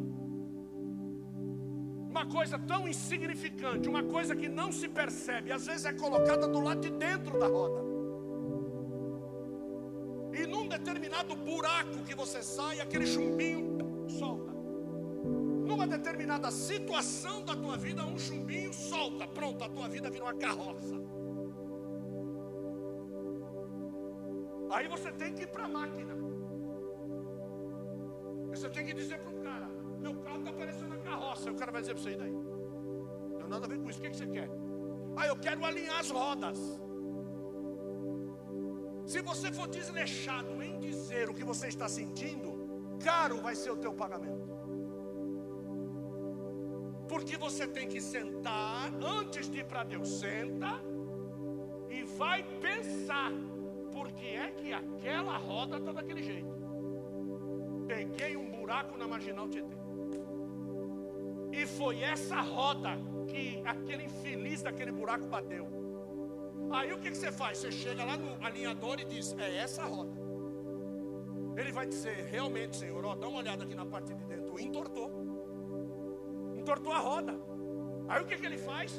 [2.08, 6.60] Uma coisa tão insignificante, uma coisa que não se percebe, às vezes é colocada do
[6.60, 7.80] lado de dentro da roda.
[10.32, 14.52] E num determinado buraco que você sai, aquele chumbinho solta.
[15.66, 19.26] Numa determinada situação da tua vida, um chumbinho solta.
[19.28, 20.96] Pronto, a tua vida vira uma carroça.
[24.72, 26.14] Aí você tem que ir para a máquina.
[28.50, 29.68] Você tem que dizer para o cara:
[29.98, 31.50] meu carro está parecendo uma carroça.
[31.50, 32.36] O cara vai dizer para você: e daí?
[33.40, 33.98] Não nada a ver com isso.
[33.98, 34.48] O que, que você quer?
[35.16, 36.58] Ah, eu quero alinhar as rodas.
[39.12, 42.50] Se você for desleixado em dizer o que você está sentindo,
[43.02, 44.48] caro vai ser o teu pagamento.
[47.08, 50.80] Porque você tem que sentar antes de ir para Deus, senta
[51.88, 53.32] e vai pensar
[54.00, 56.48] por que é que aquela roda está daquele jeito.
[57.86, 59.76] Peguei um buraco na marginal Tietê.
[61.52, 62.92] E foi essa roda
[63.28, 65.68] que aquele infeliz daquele buraco bateu.
[66.70, 67.58] Aí o que, que você faz?
[67.58, 70.16] Você chega lá no alinhador e diz: É essa roda.
[71.58, 74.58] Ele vai dizer: Realmente, Senhor, ó, dá uma olhada aqui na parte de dentro.
[74.58, 75.10] Entortou.
[76.56, 77.38] Entortou a roda.
[78.08, 78.98] Aí o que, que ele faz?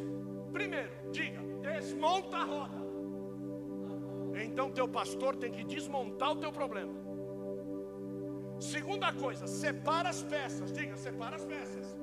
[0.51, 2.90] Primeiro, diga: Desmonta a roda.
[4.35, 6.93] Então teu pastor tem que desmontar o teu problema.
[8.59, 10.71] Segunda coisa, separa as peças.
[10.71, 11.97] Diga, separa as peças.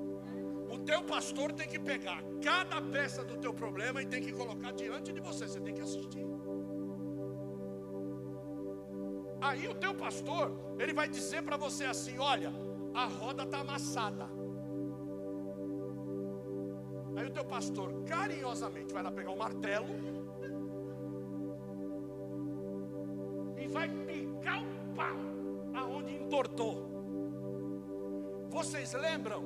[0.70, 4.72] O teu pastor tem que pegar cada peça do teu problema e tem que colocar
[4.72, 5.46] diante de você.
[5.46, 6.26] Você tem que assistir.
[9.40, 12.52] Aí o teu pastor, ele vai dizer para você assim: olha,
[12.92, 14.28] a roda está amassada.
[17.16, 19.88] Aí o teu pastor carinhosamente vai lá pegar o martelo
[23.78, 25.16] vai picar o pau
[25.74, 26.74] aonde entortou.
[28.50, 29.42] Vocês lembram?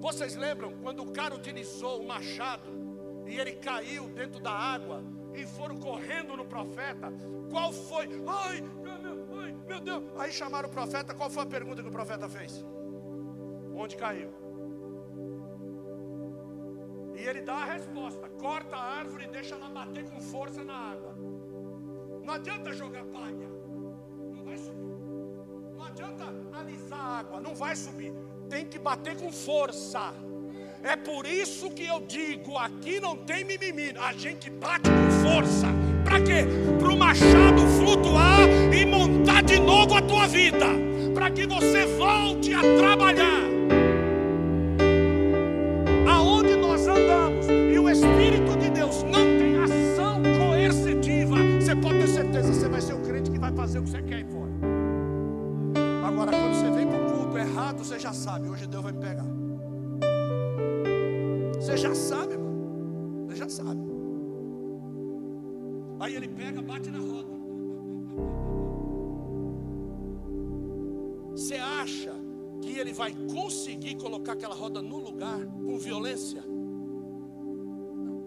[0.00, 2.70] Vocês lembram quando o cara utilizou o machado
[3.26, 5.02] e ele caiu dentro da água
[5.34, 7.12] e foram correndo no profeta?
[7.50, 8.08] Qual foi?
[8.46, 10.04] Ai, meu, ai, meu Deus!
[10.16, 11.12] Aí chamaram o profeta.
[11.12, 12.64] Qual foi a pergunta que o profeta fez?
[13.74, 14.30] Onde caiu?
[17.16, 20.74] E ele dá a resposta: corta a árvore e deixa ela bater com força na
[20.92, 21.37] água.
[22.28, 23.48] Não adianta jogar palha,
[24.34, 24.98] não vai subir.
[25.74, 28.12] Não adianta alisar a água, não vai subir.
[28.50, 30.12] Tem que bater com força.
[30.82, 35.68] É por isso que eu digo: aqui não tem mimimi, a gente bate com força.
[36.04, 36.44] Para quê?
[36.78, 38.42] Para o machado flutuar
[38.74, 40.66] e montar de novo a tua vida.
[41.14, 43.47] Para que você volte a trabalhar.
[53.78, 54.50] Fazer o que você quer e fora.
[56.06, 59.00] Agora, quando você vem para o culto errado, você já sabe, hoje Deus vai me
[59.00, 59.26] pegar.
[61.54, 63.26] Você já sabe, irmão.
[63.26, 63.80] Você já sabe.
[66.00, 67.38] Aí ele pega, bate na roda.
[71.32, 72.12] Você acha
[72.60, 76.42] que ele vai conseguir colocar aquela roda no lugar com violência?
[76.42, 78.18] Não.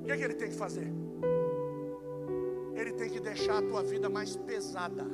[0.00, 1.03] O que, é que ele tem que fazer?
[3.04, 5.04] Tem que deixar a tua vida mais pesada.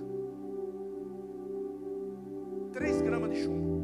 [2.73, 3.81] 3 gramas de chumbo.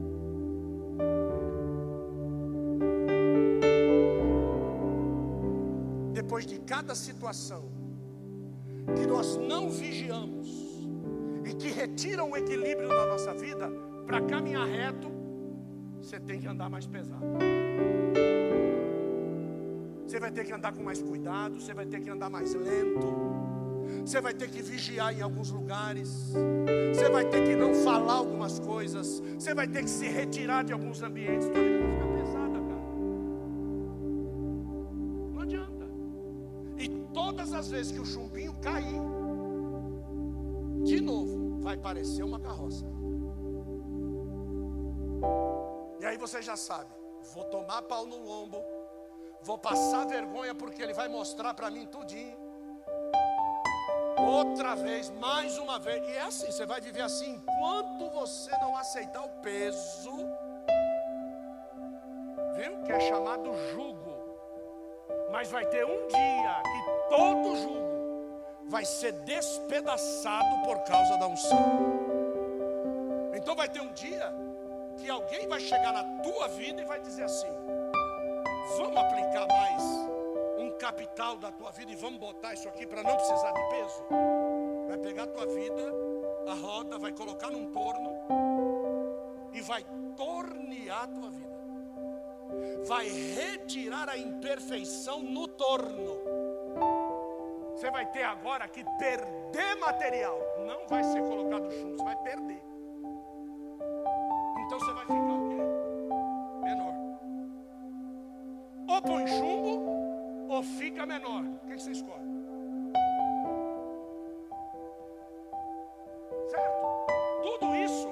[6.13, 7.65] depois de cada situação
[8.95, 10.49] que nós não vigiamos
[11.45, 13.69] e que retiram o equilíbrio da nossa vida,
[14.07, 15.09] para caminhar reto,
[16.01, 17.27] você tem que andar mais pesado.
[20.07, 23.56] Você vai ter que andar com mais cuidado, você vai ter que andar mais lento.
[24.05, 26.33] Você vai ter que vigiar em alguns lugares.
[26.95, 29.21] Você vai ter que não falar algumas coisas.
[29.39, 31.49] Você vai ter que se retirar de alguns ambientes.
[31.49, 32.83] Tua vida vai ficar pesada, cara.
[35.35, 35.87] Não adianta.
[36.79, 39.01] E todas as vezes que o chumbinho cair,
[40.85, 42.87] de novo, vai parecer uma carroça.
[46.01, 46.91] E aí você já sabe,
[47.35, 48.63] vou tomar pau no lombo,
[49.43, 52.46] vou passar vergonha porque ele vai mostrar para mim tudinho.
[54.19, 58.77] Outra vez, mais uma vez, e é assim, você vai viver assim enquanto você não
[58.77, 60.17] aceitar o peso,
[62.55, 62.83] viu?
[62.85, 64.17] Que é chamado jugo.
[65.31, 67.87] Mas vai ter um dia que todo jugo
[68.69, 72.07] vai ser despedaçado por causa da unção.
[73.35, 74.33] Então vai ter um dia
[74.97, 77.53] que alguém vai chegar na tua vida e vai dizer assim:
[78.77, 80.16] Vamos aplicar mais
[80.59, 84.05] um capital da tua vida e vamos botar isso aqui para não precisar de peso.
[84.89, 85.93] Vai pegar a tua vida,
[86.49, 88.11] a roda, vai colocar num torno
[89.53, 89.85] e vai
[90.17, 91.57] tornear a tua vida.
[92.87, 96.21] Vai retirar a imperfeição no torno.
[97.75, 100.39] Você vai ter agora que perder material.
[100.67, 102.76] Não vai ser colocado chumbo, você vai perder.
[111.07, 111.45] Ou fica menor.
[111.45, 112.27] O que você escolhe?
[116.51, 116.87] Certo?
[117.43, 118.09] Tudo isso,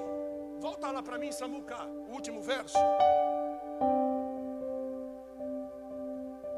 [0.59, 2.77] volta lá para mim, Samuca, o último verso.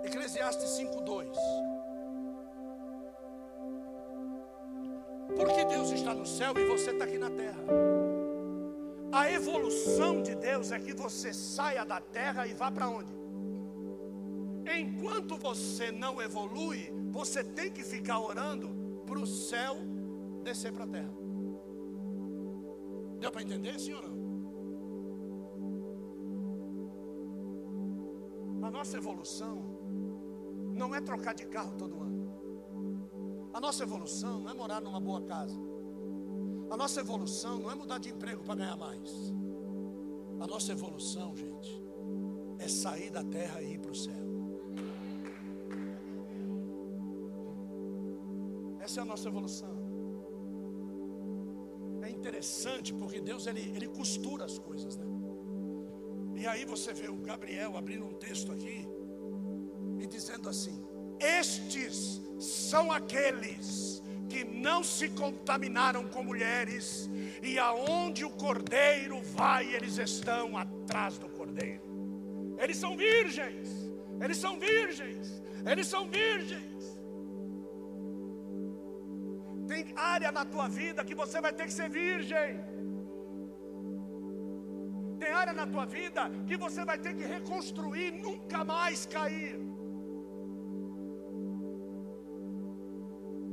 [0.04, 1.38] Eclesiastes 5:2.
[5.36, 7.62] Porque Deus está no céu e você está aqui na terra.
[9.12, 13.27] A evolução de Deus é que você saia da terra e vá para onde?
[14.76, 18.70] Enquanto você não evolui, você tem que ficar orando
[19.06, 19.78] para o céu
[20.44, 21.14] descer para a terra.
[23.20, 24.04] Deu para entender, senhor?
[28.62, 29.78] A nossa evolução
[30.76, 32.18] não é trocar de carro todo ano.
[33.54, 35.58] A nossa evolução não é morar numa boa casa.
[36.70, 39.34] A nossa evolução não é mudar de emprego para ganhar mais.
[40.40, 41.82] A nossa evolução, gente,
[42.60, 44.37] é sair da terra e ir para o céu.
[48.98, 49.76] É a nossa evolução.
[52.02, 55.06] É interessante porque Deus ele, ele costura as coisas, né?
[56.36, 58.88] E aí você vê o Gabriel abrindo um texto aqui
[60.00, 60.84] e dizendo assim:
[61.20, 67.10] Estes são aqueles que não se contaminaram com mulheres,
[67.42, 71.84] e aonde o cordeiro vai, eles estão atrás do cordeiro.
[72.60, 73.70] Eles são virgens,
[74.20, 76.77] eles são virgens, eles são virgens.
[79.96, 82.60] Área na tua vida que você vai ter que ser virgem.
[85.20, 89.60] Tem área na tua vida que você vai ter que reconstruir, nunca mais cair.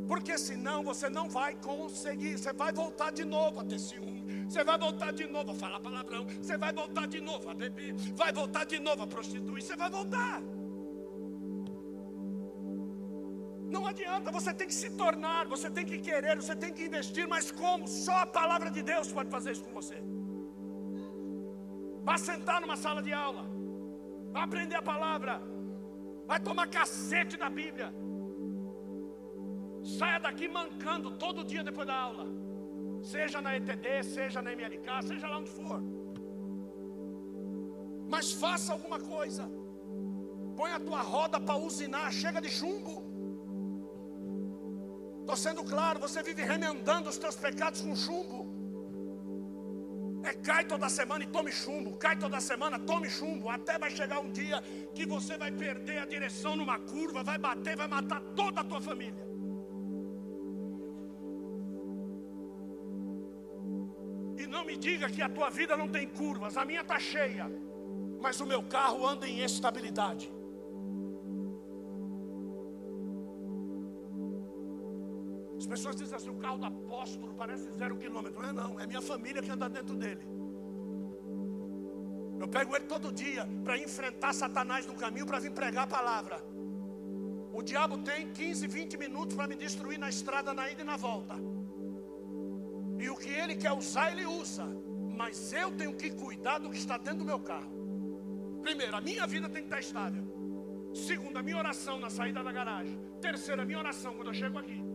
[0.07, 2.39] Porque senão você não vai conseguir.
[2.39, 4.45] Você vai voltar de novo a ter ciúme.
[4.49, 6.26] Você vai voltar de novo a falar palavrão.
[6.26, 7.95] Você vai voltar de novo a beber.
[8.14, 9.62] Vai voltar de novo a prostituir.
[9.62, 10.43] Você vai voltar.
[13.74, 17.26] Não adianta, você tem que se tornar, você tem que querer, você tem que investir,
[17.32, 17.88] mas como?
[18.04, 19.98] Só a palavra de Deus pode fazer isso com você.
[22.08, 23.44] Vá sentar numa sala de aula,
[24.34, 25.34] vá aprender a palavra,
[26.30, 27.88] vai tomar cacete da Bíblia.
[29.98, 32.26] Saia daqui mancando todo dia depois da aula.
[33.12, 35.80] Seja na ETD, seja na MLK, seja lá onde for.
[38.14, 39.44] Mas faça alguma coisa.
[40.56, 43.13] Põe a tua roda para usinar, chega de chumbo.
[45.24, 48.40] Estou sendo claro, você vive remendando os teus pecados com chumbo.
[50.22, 54.20] É cai toda semana e tome chumbo, cai toda semana, tome chumbo, até vai chegar
[54.20, 54.62] um dia
[54.94, 58.82] que você vai perder a direção numa curva, vai bater, vai matar toda a tua
[58.82, 59.24] família.
[64.54, 67.50] Não me diga que a tua vida não tem curvas, a minha está cheia,
[68.20, 70.32] mas o meu carro anda em estabilidade.
[75.64, 78.38] As pessoas dizem assim: o carro do apóstolo parece zero quilômetro.
[78.38, 80.20] Não é, não, é minha família que anda dentro dele.
[82.38, 86.36] Eu pego ele todo dia para enfrentar Satanás no caminho para vir pregar a palavra.
[87.50, 90.98] O diabo tem 15, 20 minutos para me destruir na estrada, na ida e na
[90.98, 91.36] volta.
[92.98, 94.66] E o que ele quer usar, ele usa.
[95.16, 97.72] Mas eu tenho que cuidar do que está dentro do meu carro.
[98.60, 100.24] Primeiro, a minha vida tem que estar estável.
[100.92, 103.00] Segundo, a minha oração na saída da garagem.
[103.22, 104.93] Terceiro, a minha oração quando eu chego aqui.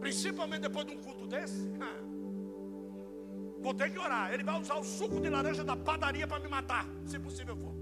[0.00, 1.70] Principalmente depois de um culto desse.
[3.60, 4.32] Vou ter que orar.
[4.32, 7.74] Ele vai usar o suco de laranja da padaria para me matar, se possível for.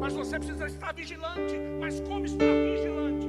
[0.00, 1.56] Mas você precisa estar vigilante.
[1.80, 3.26] Mas como estar vigilante?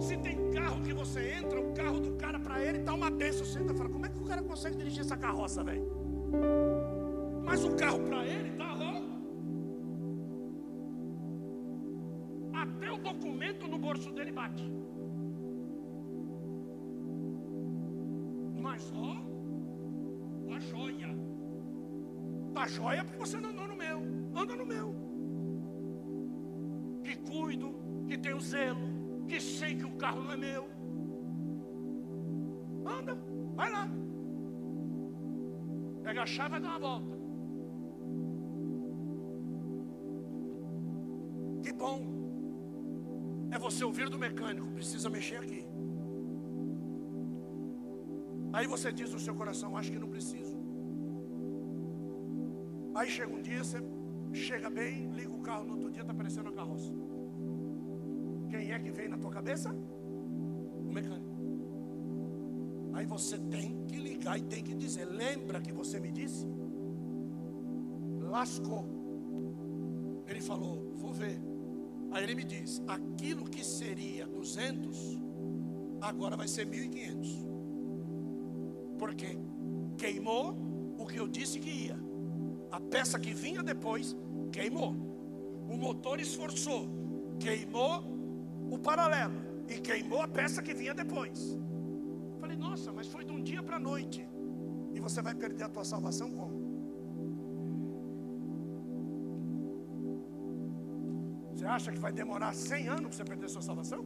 [0.00, 3.44] Se tem carro que você entra, o carro do cara para ele está uma bênção.
[3.44, 5.84] Você entra fala: como é que o cara consegue dirigir essa carroça, velho?
[7.44, 9.02] Mas o carro para ele está ó.
[12.62, 14.64] Até o documento no bolso dele bate.
[18.74, 21.08] Mas ó, a joia.
[22.56, 24.02] A joia porque você não andou no meu.
[24.34, 24.92] Anda no meu.
[27.04, 27.72] Que cuido,
[28.08, 30.68] que tenho zelo que sei que o carro não é meu.
[32.84, 33.14] Anda,
[33.54, 33.88] vai lá.
[36.02, 37.14] Pega a chave e dá uma volta.
[41.76, 45.73] bom é você ouvir do mecânico, precisa mexer aqui.
[48.56, 50.56] Aí você diz no seu coração, acho que não preciso.
[52.94, 53.78] Aí chega um dia, você
[54.32, 56.92] chega bem, liga o carro, no outro dia está aparecendo a carroça.
[58.48, 59.70] Quem é que vem na tua cabeça?
[59.72, 61.34] O mecânico.
[62.92, 66.46] Aí você tem que ligar e tem que dizer: Lembra que você me disse?
[68.20, 68.84] Lascou.
[70.28, 71.42] Ele falou: Vou ver.
[72.12, 75.20] Aí ele me diz: Aquilo que seria 200,
[76.00, 77.53] agora vai ser 1.500.
[79.96, 80.56] Queimou
[80.98, 81.98] o que eu disse que ia.
[82.70, 84.16] A peça que vinha depois
[84.52, 84.92] queimou.
[85.68, 86.88] O motor esforçou,
[87.38, 88.04] queimou
[88.70, 91.58] o paralelo e queimou a peça que vinha depois.
[92.40, 94.28] Falei, nossa, mas foi de um dia para a noite.
[94.92, 96.64] E você vai perder a tua salvação como?
[101.54, 104.04] Você acha que vai demorar 100 anos para você perder a sua salvação?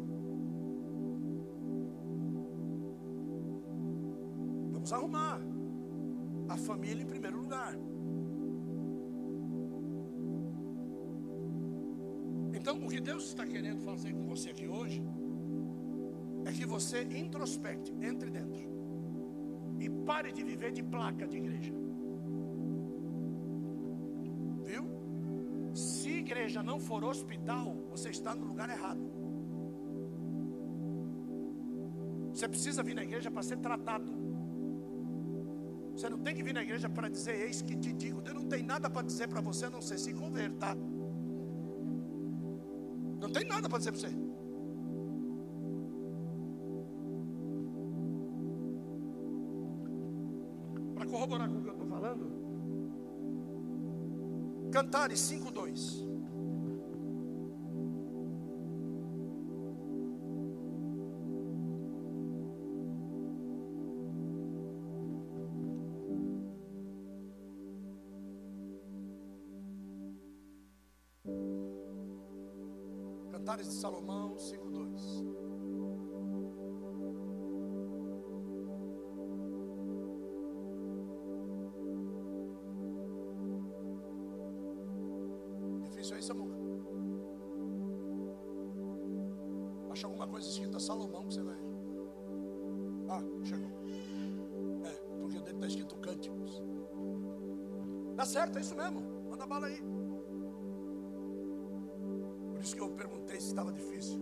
[16.69, 18.79] Você introspecte, entre dentro
[19.81, 21.73] e pare de viver de placa de igreja.
[24.65, 24.85] Viu?
[25.75, 29.01] Se igreja não for hospital, você está no lugar errado.
[32.33, 34.13] Você precisa vir na igreja para ser tratado.
[35.93, 38.21] Você não tem que vir na igreja para dizer, eis que te digo.
[38.21, 40.77] Deus não tem nada para dizer para você a não ser se converta.
[43.21, 44.28] Não tem nada para dizer para você.
[54.79, 56.07] Cantares 5:2.
[73.33, 73.98] Cantares de Salomão
[86.09, 86.57] Difícil aí, Samuca.
[89.91, 91.59] Acha alguma coisa escrita Salomão que você vai.
[93.09, 93.71] Ah, chegou.
[94.85, 94.91] É,
[95.21, 96.63] porque dentro está escrito cânticos.
[98.15, 99.03] Dá certo, é isso mesmo.
[99.29, 99.83] Manda bala aí.
[102.53, 104.19] Por isso que eu perguntei se estava difícil.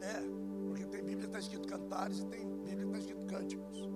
[0.00, 0.20] É,
[0.68, 3.90] porque tem Bíblia que está escrito cantares e tem Bíblia que está escrito cânticos.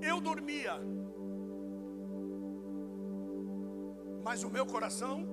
[0.00, 0.80] Eu dormia,
[4.24, 5.31] mas o meu coração,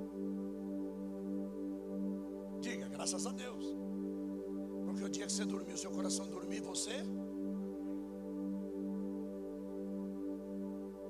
[3.09, 3.65] graças a Deus.
[4.85, 6.97] Porque o dia que você dormiu, seu coração dormiu, você.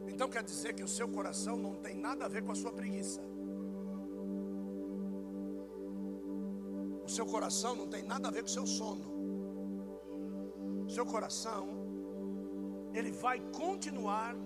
[0.08, 2.71] Então quer dizer que o seu coração não tem nada a ver com a sua
[2.71, 3.21] preguiça.
[7.04, 9.08] O seu coração não tem nada a ver com o seu sono.
[10.86, 11.67] O seu coração,
[12.93, 14.38] ele vai continuar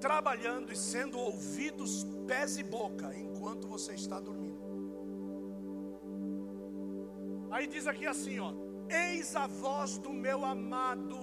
[0.00, 4.45] trabalhando e sendo ouvidos pés e boca enquanto você está dormindo.
[7.56, 8.52] Aí diz aqui assim, ó:
[8.86, 11.20] Eis a voz do meu amado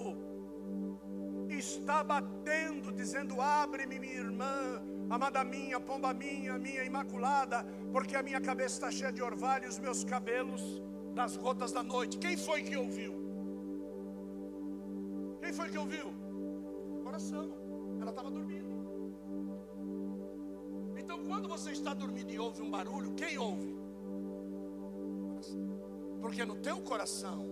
[1.48, 8.40] está batendo, dizendo: Abre-me, minha irmã, amada minha, pomba minha, minha imaculada, porque a minha
[8.40, 10.82] cabeça está cheia de orvalho e os meus cabelos
[11.14, 12.18] das gotas da noite.
[12.18, 13.14] Quem foi que ouviu?
[15.40, 16.12] Quem foi que ouviu?
[17.04, 17.46] Coração.
[18.00, 18.74] Ela estava dormindo.
[20.98, 23.83] Então, quando você está dormindo e ouve um barulho, quem ouve?
[26.24, 27.46] Porque no teu coração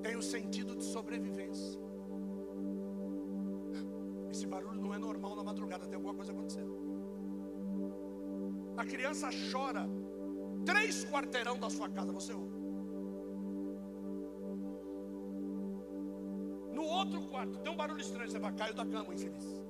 [0.00, 1.80] tem o sentido de sobrevivência.
[4.30, 6.72] Esse barulho não é normal na madrugada, tem alguma coisa acontecendo.
[8.76, 9.90] A criança chora
[10.64, 12.60] três quarteirão da sua casa, você ouve.
[16.72, 19.60] No outro quarto, tem um barulho estranho, você vai cair da cama, infeliz.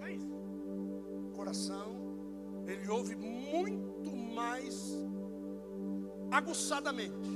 [0.00, 0.34] É isso.
[1.28, 2.16] O coração,
[2.66, 5.00] ele ouve muito mais
[6.32, 7.30] aguçadamente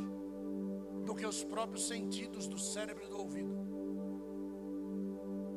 [1.05, 3.55] do que os próprios sentidos do cérebro e do ouvido.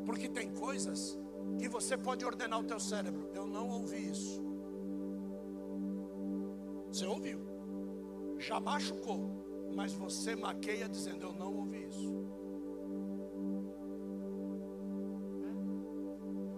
[0.05, 1.17] Porque tem coisas
[1.57, 3.29] que você pode ordenar o teu cérebro.
[3.33, 4.43] Eu não ouvi isso.
[6.87, 7.39] Você ouviu?
[8.37, 12.09] Já machucou, mas você maqueia dizendo eu não ouvi isso.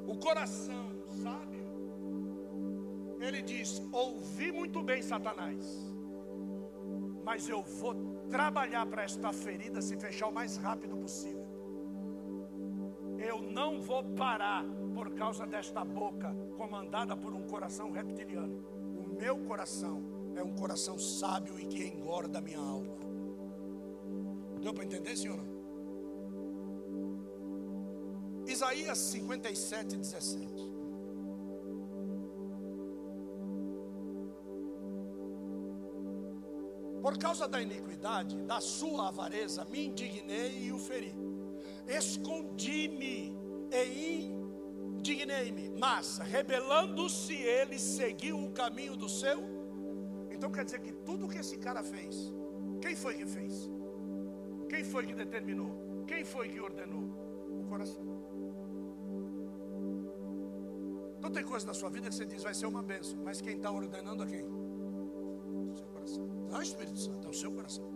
[0.07, 0.89] O coração
[1.21, 1.65] sábio,
[3.19, 5.90] Ele diz: Ouvi muito bem, Satanás,
[7.31, 7.95] mas eu vou
[8.29, 11.47] trabalhar para esta ferida se fechar o mais rápido possível.
[13.17, 18.57] Eu não vou parar por causa desta boca comandada por um coração reptiliano.
[18.97, 20.03] O meu coração
[20.35, 22.97] é um coração sábio e que engorda a minha alma.
[24.61, 25.39] Deu para entender, senhor?
[28.45, 30.70] Isaías 57, 17.
[37.11, 41.13] Por causa da iniquidade, da sua avareza, me indignei e o feri.
[41.85, 43.37] Escondi-me
[43.69, 44.31] e
[44.95, 45.71] indignei-me.
[45.77, 49.43] Mas, rebelando-se, ele seguiu o caminho do seu.
[50.31, 52.33] Então quer dizer que tudo que esse cara fez,
[52.81, 53.69] quem foi que fez?
[54.69, 56.05] Quem foi que determinou?
[56.07, 57.03] Quem foi que ordenou?
[57.59, 58.05] O coração.
[61.17, 63.57] Então tem coisa na sua vida que você diz vai ser uma benção, mas quem
[63.57, 64.60] está ordenando a quem?
[66.51, 67.89] Não é Espírito Santo, é o seu coração.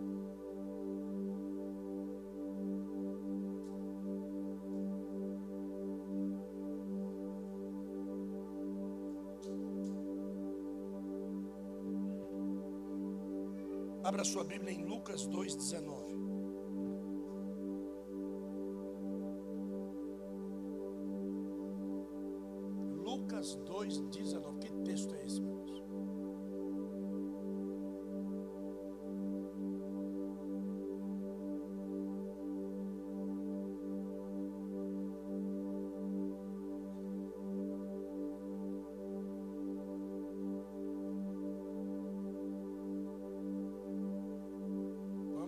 [14.02, 16.14] Abra sua Bíblia em Lucas 2,19.
[23.04, 24.45] Lucas 2,19.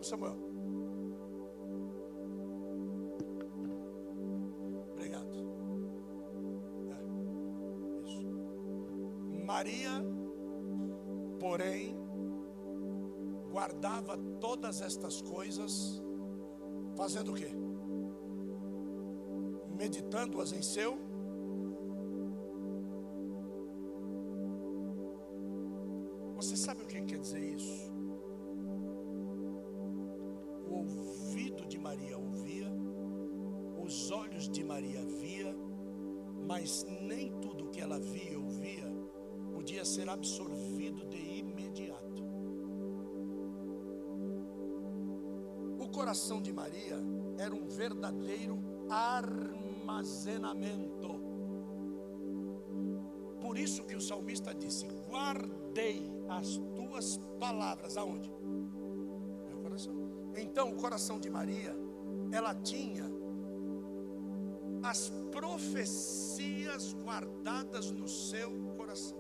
[0.07, 0.37] Samuel.
[4.93, 5.35] Obrigado.
[6.91, 8.27] É, isso.
[9.45, 10.05] Maria,
[11.39, 11.97] porém,
[13.51, 16.03] guardava todas estas coisas,
[16.97, 17.51] fazendo o quê?
[19.77, 21.08] Meditando-as em seu
[56.39, 58.31] as tuas palavras aonde?
[59.47, 59.95] Meu coração.
[60.37, 61.75] Então, o coração de Maria,
[62.33, 63.05] ela tinha
[64.83, 69.19] as profecias guardadas no seu coração.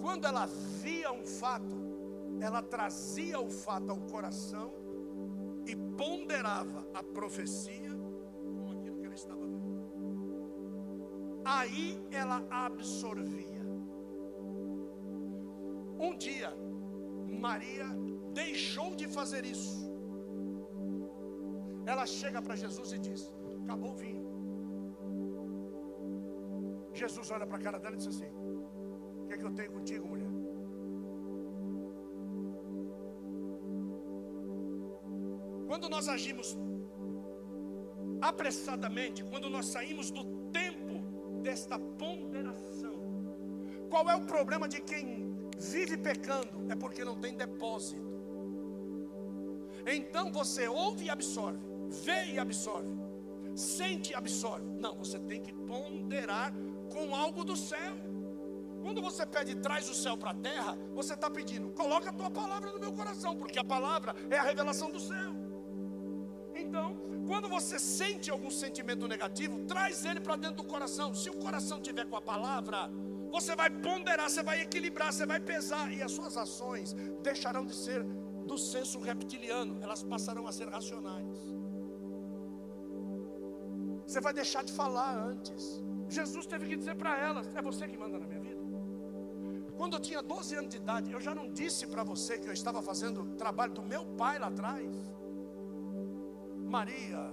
[0.00, 0.46] Quando ela
[0.82, 1.76] via um fato,
[2.40, 4.72] ela trazia o fato ao coração
[5.66, 7.90] e ponderava a profecia
[8.62, 9.68] com aquilo que ela estava vendo.
[11.44, 13.57] Aí ela absorvia.
[15.98, 16.50] Um dia,
[17.46, 17.86] Maria
[18.32, 19.76] deixou de fazer isso.
[21.86, 23.20] Ela chega para Jesus e diz:
[23.64, 24.26] Acabou o vinho.
[26.94, 28.30] Jesus olha para a cara dela e diz assim:
[29.22, 30.28] O que é que eu tenho contigo, mulher?
[35.66, 36.56] Quando nós agimos
[38.20, 41.00] apressadamente, quando nós saímos do tempo
[41.42, 42.96] desta ponderação,
[43.90, 45.27] qual é o problema de quem
[45.58, 46.70] vive pecando?
[46.70, 48.06] É porque não tem depósito.
[49.86, 51.60] Então você ouve e absorve,
[52.04, 52.88] vê e absorve,
[53.54, 54.66] sente e absorve.
[54.78, 56.52] Não, você tem que ponderar
[56.92, 57.94] com algo do céu.
[58.82, 62.30] Quando você pede traz o céu para a terra, você está pedindo, coloca a tua
[62.30, 65.32] palavra no meu coração, porque a palavra é a revelação do céu.
[66.54, 71.14] Então, quando você sente algum sentimento negativo, traz ele para dentro do coração.
[71.14, 72.90] Se o coração tiver com a palavra,
[73.30, 77.74] você vai ponderar, você vai equilibrar, você vai pesar, e as suas ações deixarão de
[77.74, 78.02] ser
[78.46, 81.38] do senso reptiliano, elas passarão a ser racionais.
[84.06, 85.82] Você vai deixar de falar antes.
[86.08, 88.58] Jesus teve que dizer para elas: É você que manda na minha vida.
[89.76, 92.52] Quando eu tinha 12 anos de idade, eu já não disse para você que eu
[92.52, 94.90] estava fazendo trabalho do meu pai lá atrás.
[96.64, 97.32] Maria,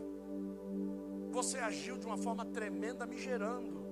[1.31, 3.84] você agiu de uma forma tremenda, me gerando.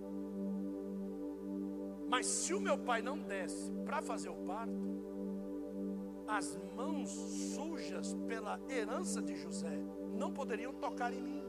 [2.14, 4.84] Mas se o meu pai não desse para fazer o parto,
[6.27, 7.10] as mãos
[7.56, 9.76] sujas pela herança de José
[10.14, 11.41] não poderiam tocar em mim.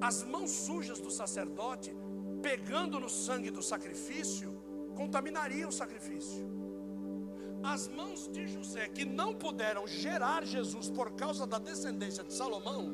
[0.00, 1.96] As mãos sujas do sacerdote
[2.40, 4.52] pegando no sangue do sacrifício,
[4.94, 6.46] contaminaria o sacrifício.
[7.74, 12.84] As mãos de José, que não puderam gerar Jesus por causa da descendência de Salomão,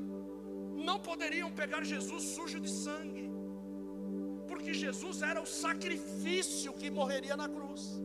[0.91, 3.12] não poderiam pegar Jesus sujo de sangue,
[4.63, 8.01] porque Jesus era o sacrifício que morreria na cruz.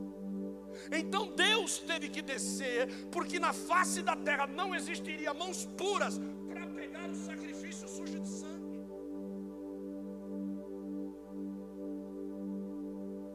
[0.91, 6.19] Então Deus teve que descer, porque na face da terra não existiria mãos puras
[6.49, 8.79] para pegar o sacrifício sujo de sangue.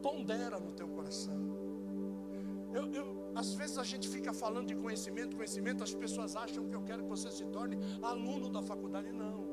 [0.02, 1.40] Pondera no teu coração.
[2.74, 6.74] Eu, eu, às vezes a gente fica falando de conhecimento, conhecimento, as pessoas acham que
[6.74, 9.12] eu quero que você se torne aluno da faculdade.
[9.12, 9.51] Não.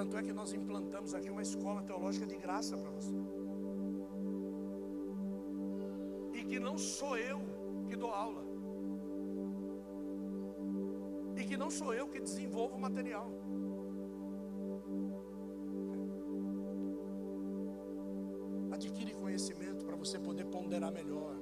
[0.00, 3.14] Tanto é que nós implantamos aqui uma escola teológica de graça para você.
[6.32, 7.38] E que não sou eu
[7.86, 8.42] que dou aula.
[11.36, 13.28] E que não sou eu que desenvolvo o material.
[18.72, 21.36] Adquire conhecimento para você poder ponderar melhor.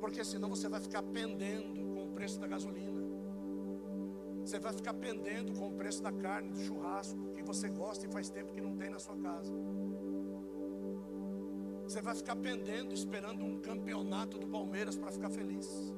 [0.00, 3.07] Porque senão você vai ficar pendendo com o preço da gasolina.
[4.48, 8.10] Você vai ficar pendendo com o preço da carne, do churrasco, que você gosta e
[8.10, 9.52] faz tempo que não tem na sua casa.
[11.84, 15.92] Você vai ficar pendendo, esperando um campeonato do Palmeiras para ficar feliz.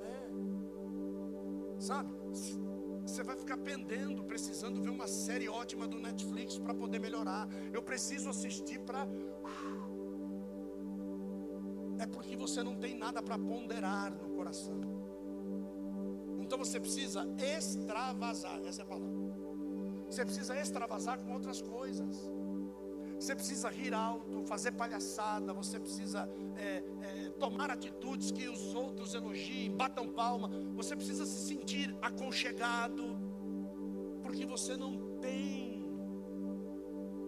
[0.00, 0.30] É.
[1.78, 2.14] Sabe?
[3.02, 7.46] Você vai ficar pendendo, precisando ver uma série ótima do Netflix para poder melhorar.
[7.74, 9.06] Eu preciso assistir para.
[11.98, 14.97] É porque você não tem nada para ponderar no coração.
[16.48, 19.14] Então você precisa extravasar, essa é a palavra.
[20.08, 22.16] Você precisa extravasar com outras coisas.
[23.20, 26.26] Você precisa rir alto, fazer palhaçada, você precisa
[26.56, 30.48] é, é, tomar atitudes que os outros elogiem, batam palma.
[30.74, 33.04] Você precisa se sentir aconchegado,
[34.22, 35.84] porque você não tem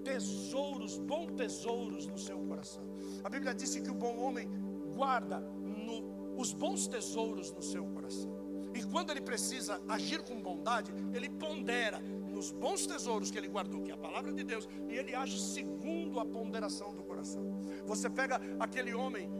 [0.03, 2.85] tesouros, bons tesouros no seu coração.
[3.23, 4.49] A Bíblia disse que o bom homem
[4.95, 8.40] guarda no, os bons tesouros no seu coração.
[8.75, 13.83] E quando ele precisa agir com bondade, ele pondera nos bons tesouros que ele guardou,
[13.83, 17.61] que é a palavra de Deus, e ele age segundo a ponderação do coração.
[17.85, 19.31] Você pega aquele homem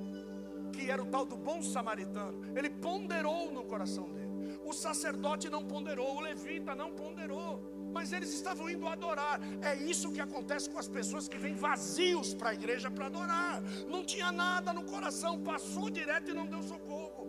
[0.73, 4.31] que era o tal do bom samaritano, ele ponderou no coração dele.
[4.65, 7.63] O sacerdote não ponderou, o levita não ponderou,
[7.93, 9.41] mas eles estavam indo adorar.
[9.63, 13.63] É isso que acontece com as pessoas que vêm vazios para a igreja para adorar.
[13.89, 17.20] Não tinha nada no coração, passou direto e não deu socorro.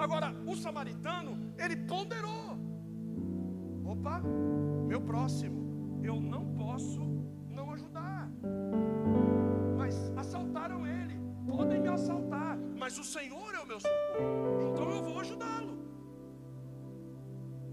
[0.00, 2.58] Agora, o samaritano, ele ponderou:
[3.84, 4.22] opa,
[4.88, 7.00] meu próximo, eu não posso
[7.48, 8.30] não ajudar.
[9.76, 15.02] Mas assaltaram ele, podem me assaltar, mas o Senhor é o meu socorro, então eu
[15.02, 15.78] vou ajudá-lo.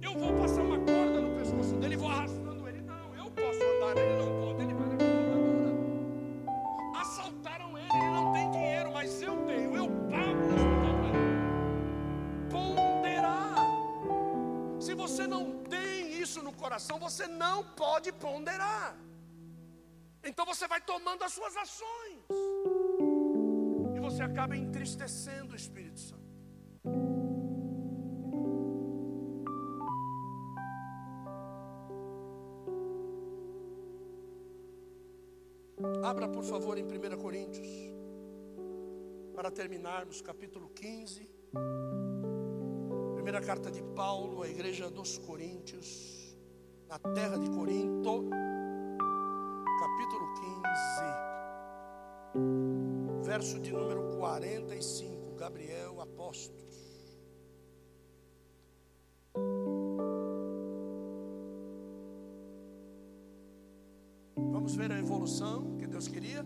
[0.01, 2.81] Eu vou passar uma corda no pescoço dele vou arrastando ele.
[2.81, 4.46] Não, eu posso andar, ele não pode,
[16.67, 18.93] coração, você não pode ponderar.
[20.29, 22.19] Então você vai tomando as suas ações.
[23.95, 26.27] E você acaba entristecendo o Espírito Santo.
[36.03, 37.67] Abra, por favor, em 1 Coríntios,
[39.33, 41.29] para terminarmos, capítulo 15.
[43.13, 46.26] Primeira carta de Paulo à igreja dos Coríntios,
[46.87, 48.23] na terra de Corinto,
[49.79, 50.33] capítulo
[52.33, 56.65] 15, verso de número 45, Gabriel apóstolo.
[64.35, 66.45] Vamos ver a evolução que Deus queria.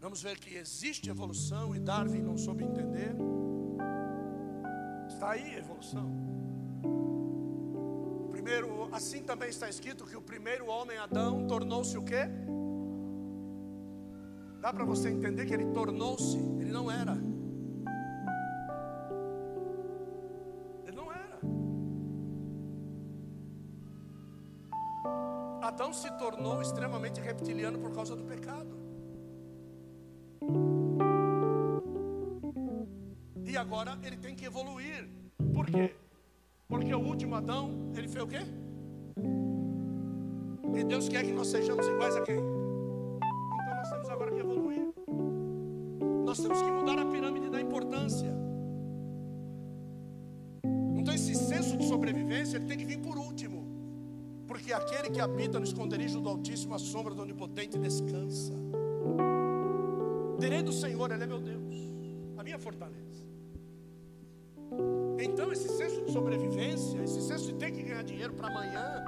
[0.00, 3.16] Vamos ver que existe evolução e Darwin não soube entender.
[5.08, 6.36] Está aí a evolução.
[8.46, 12.28] Primeiro, assim também está escrito que o primeiro homem Adão tornou-se o quê?
[14.60, 17.14] Dá para você entender que ele tornou-se, ele não era.
[20.86, 21.40] Ele não era.
[25.60, 28.78] Adão se tornou extremamente reptiliano por causa do pecado.
[33.44, 35.08] E agora ele tem que evoluir.
[35.52, 35.96] Por quê?
[36.68, 38.40] Porque o último Adão, ele fez o quê?
[40.74, 42.36] E Deus quer que nós sejamos iguais a quem?
[42.36, 44.92] Então nós temos agora que evoluir.
[46.24, 48.30] Nós temos que mudar a pirâmide da importância.
[50.96, 53.64] Então esse senso de sobrevivência ele tem que vir por último.
[54.46, 58.54] Porque aquele que habita no esconderijo do Altíssimo, a sombra do Onipotente descansa.
[60.38, 61.74] Direi do Senhor, Ele é meu Deus,
[62.36, 63.05] a minha fortaleza.
[65.36, 69.04] Então, esse senso de sobrevivência, esse senso de ter que ganhar dinheiro para amanhã,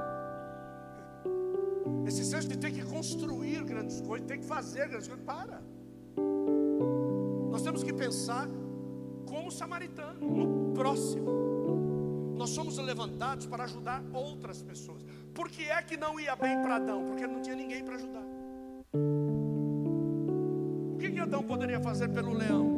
[2.07, 5.63] esse senso de ter que construir grandes coisas, ter que fazer grandes coisas, para.
[7.51, 8.47] Nós temos que pensar
[9.25, 12.35] como samaritano, no próximo.
[12.37, 15.03] Nós somos levantados para ajudar outras pessoas.
[15.33, 17.07] Por que é que não ia bem para Adão?
[17.07, 18.27] Porque não tinha ninguém para ajudar.
[20.93, 22.78] O que, que Adão poderia fazer pelo leão?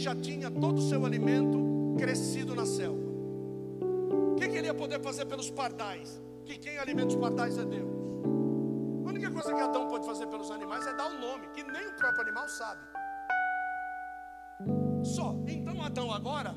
[0.00, 3.10] Já tinha todo o seu alimento crescido na selva.
[4.32, 6.22] O que, que ele ia poder fazer pelos pardais?
[6.46, 7.90] Que quem alimenta os pardais é Deus.
[9.04, 11.62] A única coisa que Adão pode fazer pelos animais é dar o um nome, que
[11.62, 12.80] nem o próprio animal sabe.
[15.04, 15.36] Só.
[15.46, 16.54] Então Adão agora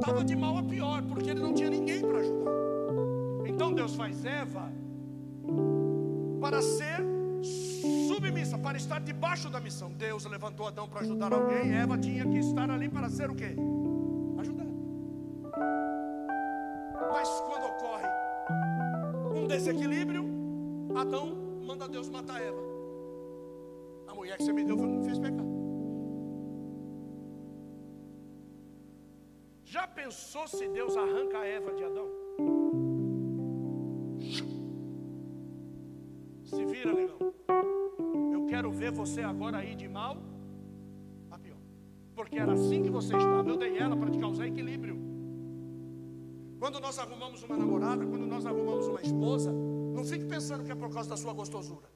[0.00, 2.50] estava de mal a pior, porque ele não tinha ninguém para ajudar.
[3.46, 4.72] Então Deus faz Eva
[6.40, 7.09] para ser
[8.08, 9.90] submissa, para estar debaixo da missão.
[9.92, 13.54] Deus levantou Adão para ajudar alguém, Eva tinha que estar ali para ser o quê?
[14.38, 14.66] Ajudar.
[17.12, 18.08] Mas quando ocorre
[19.34, 20.24] um desequilíbrio,
[20.94, 21.34] Adão
[21.66, 22.60] manda Deus matar Eva.
[24.08, 25.50] A mulher que você me deu fez pecado.
[29.64, 32.08] Já pensou se Deus arranca a Eva de Adão?
[36.44, 37.32] Se vira, negão.
[38.60, 40.18] Quero ver você agora aí de mal
[41.30, 41.56] a pior.
[42.14, 43.48] Porque era assim que você estava.
[43.48, 45.00] Eu dei ela para te causar equilíbrio.
[46.58, 50.74] Quando nós arrumamos uma namorada, quando nós arrumamos uma esposa, não fique pensando que é
[50.74, 51.88] por causa da sua gostosura.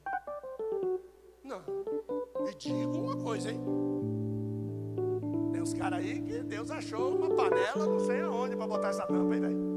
[1.43, 1.61] Não.
[2.49, 3.59] E digo uma coisa, hein?
[5.51, 9.05] Tem uns caras aí que Deus achou uma panela, não sei aonde, para botar essa
[9.05, 9.74] tampa, hein, velho?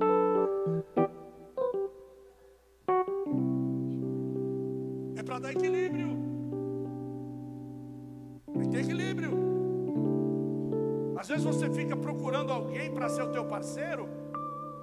[12.29, 14.07] Procurando alguém para ser o teu parceiro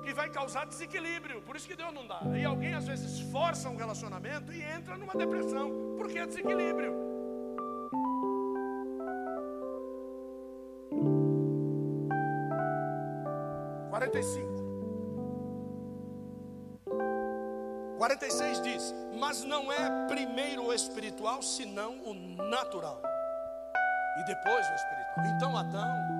[0.04, 1.44] que vai causar desequilíbrio.
[1.44, 2.20] Por isso que Deus não dá.
[2.36, 6.92] E alguém às vezes força um relacionamento e entra numa depressão, porque é desequilíbrio.
[13.92, 14.56] Quarenta e cinco.
[18.00, 23.00] 46 diz: Mas não é primeiro o espiritual, senão o natural,
[24.20, 25.26] e depois o espiritual.
[25.36, 26.15] Então Adão,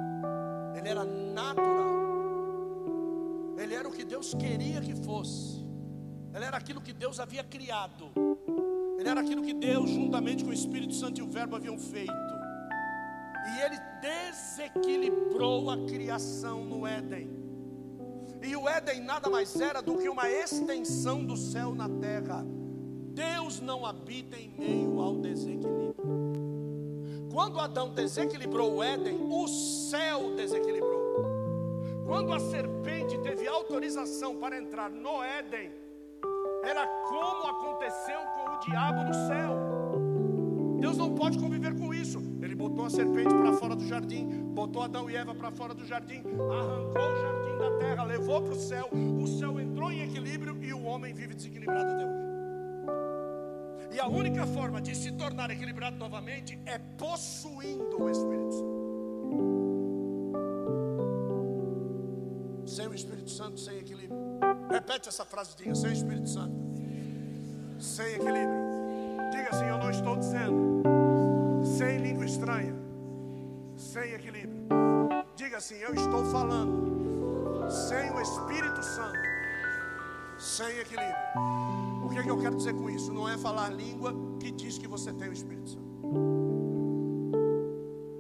[0.87, 1.95] era natural,
[3.57, 5.65] ele era o que Deus queria que fosse,
[6.33, 8.11] ele era aquilo que Deus havia criado,
[8.97, 12.13] ele era aquilo que Deus, juntamente com o Espírito Santo e o Verbo, haviam feito,
[13.47, 17.29] e ele desequilibrou a criação no Éden.
[18.41, 22.45] E o Éden nada mais era do que uma extensão do céu na terra.
[23.13, 26.24] Deus não habita em meio ao desequilíbrio.
[27.35, 31.25] Quando Adão desequilibrou o Éden, o céu desequilibrou.
[32.05, 35.69] Quando a serpente teve autorização para entrar no Éden,
[36.63, 40.79] era como aconteceu com o diabo no céu.
[40.79, 42.19] Deus não pode conviver com isso.
[42.41, 45.85] Ele botou a serpente para fora do jardim, botou Adão e Eva para fora do
[45.85, 50.57] jardim, arrancou o jardim da terra, levou para o céu, o céu entrou em equilíbrio
[50.63, 52.24] e o homem vive desequilibrado até hoje.
[53.95, 58.76] E a única forma de se tornar equilibrado novamente é possuindo o Espírito Santo.
[62.67, 64.19] Sem o Espírito Santo, sem equilíbrio.
[64.69, 66.53] Repete essa frase, diga, sem Espírito Santo.
[67.80, 68.65] Sem equilíbrio.
[69.31, 70.84] Diga assim, eu não estou dizendo.
[71.63, 72.76] Sem língua estranha.
[73.77, 74.67] Sem equilíbrio.
[75.38, 79.19] Diga assim, eu estou falando sem o Espírito Santo,
[80.38, 81.94] sem equilíbrio.
[82.06, 83.11] O que, é que eu quero dizer com isso?
[83.11, 85.86] Não é falar língua que diz que você tem o Espírito Santo.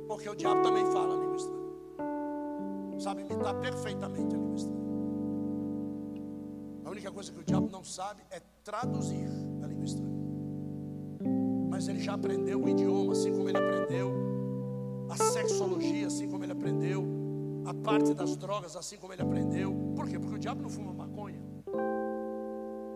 [0.07, 2.99] Porque o diabo também fala língua estranha.
[2.99, 4.85] Sabe imitar perfeitamente a língua estranha.
[6.83, 9.29] A única coisa que o diabo não sabe é traduzir
[9.61, 10.15] a língua estranha.
[11.69, 14.11] Mas ele já aprendeu o idioma, assim como ele aprendeu
[15.09, 17.05] a sexologia, assim como ele aprendeu
[17.67, 19.71] a parte das drogas, assim como ele aprendeu.
[19.95, 20.17] Por quê?
[20.17, 20.94] Porque o diabo não fuma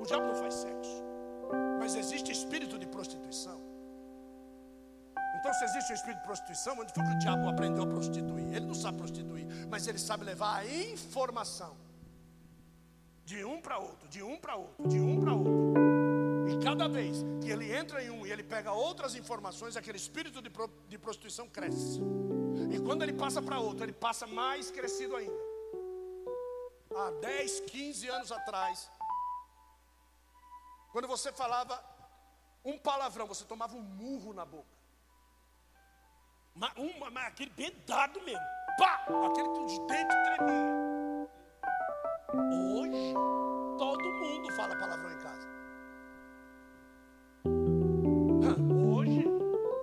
[0.09, 1.03] diabo não faz sexo.
[1.79, 3.59] Mas existe espírito de prostituição.
[5.39, 8.53] Então, se existe um espírito de prostituição, onde foi que o diabo aprendeu a prostituir?
[8.53, 11.77] Ele não sabe prostituir, mas ele sabe levar a informação
[13.23, 15.73] de um para outro, de um para outro, de um para outro.
[16.49, 20.41] E cada vez que ele entra em um e ele pega outras informações, aquele espírito
[20.41, 22.01] de, pro, de prostituição cresce.
[22.71, 25.49] E quando ele passa para outro, ele passa mais crescido ainda.
[26.95, 28.89] Há 10, 15 anos atrás,
[30.91, 31.81] quando você falava
[32.63, 34.77] um palavrão, você tomava um murro na boca.
[36.55, 38.45] Mas, uma, mas aquele bedado mesmo.
[38.77, 39.05] Pá!
[39.29, 41.29] Aquele que os dentes tremiam.
[42.75, 43.13] Hoje,
[43.77, 45.47] todo mundo fala palavrão em casa.
[48.93, 49.25] Hoje,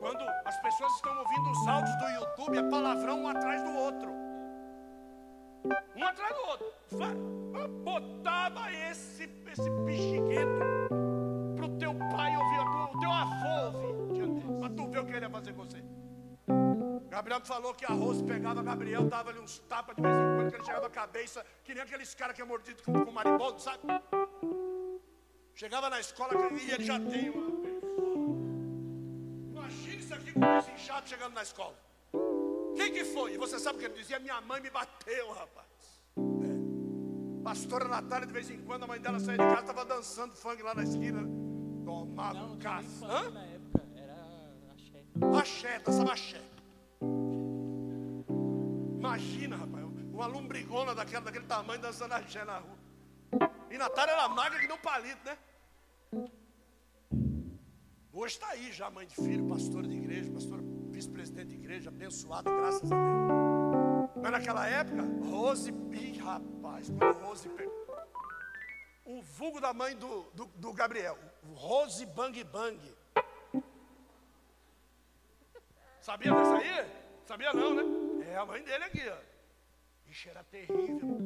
[0.01, 4.11] quando as pessoas estão ouvindo os áudios do YouTube, é palavrão um atrás do outro.
[5.97, 6.76] Um atrás do outro.
[7.83, 10.65] Botava esse, esse bexiguento
[11.57, 14.61] para o teu pai ouvir, o teu avô ouvir.
[14.61, 15.83] Para tu ver o que ele ia fazer com você.
[17.09, 20.51] Gabriel falou que a Rose pegava Gabriel, dava ali uns tapas de vez em quando,
[20.51, 23.61] que ele chegava a cabeça, que nem aqueles caras que é mordido com, com maribondo,
[23.61, 23.79] sabe?
[25.55, 27.47] Chegava na escola e ele já tem uma.
[29.51, 31.75] Imagina isso aqui com esse inchado chegando na escola.
[32.77, 33.33] Quem que foi?
[33.33, 34.19] E você sabe o que ele dizia?
[34.19, 35.67] Minha mãe me bateu, rapaz.
[37.47, 40.61] Pastora Natália, de vez em quando, a mãe dela saía de casa, estava dançando funk
[40.65, 41.23] lá na esquina.
[41.85, 43.31] Tomava um caça.
[43.31, 45.05] Na época, era axé.
[45.39, 46.43] Axé, dançava axé.
[48.99, 53.53] Imagina, rapaz, uma lombrigona daquela, daquele tamanho dançando axé na rua.
[53.71, 55.39] E Natália era magra que não palito, né?
[58.13, 62.51] Hoje está aí já, mãe de filho, pastora de igreja, pastora vice-presidente de igreja, abençoada,
[62.51, 63.56] graças a Deus.
[64.23, 67.49] Mas naquela época, Rose, ih, rapaz, quando Rose
[69.07, 71.17] o vulgo da mãe do, do, do Gabriel,
[71.55, 72.79] Rose Bang Bang.
[76.01, 76.87] Sabia dessa aí?
[77.25, 78.27] Sabia não, né?
[78.33, 79.17] É a mãe dele aqui, ó.
[80.11, 81.19] Ixi, era terrível.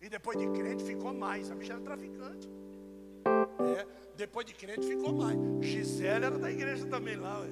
[0.00, 1.50] E depois de crente ficou mais.
[1.50, 2.48] A bicha era traficante.
[3.78, 3.86] É,
[4.16, 5.38] depois de crente ficou mais.
[5.60, 7.48] Gisele era da igreja também lá, ué.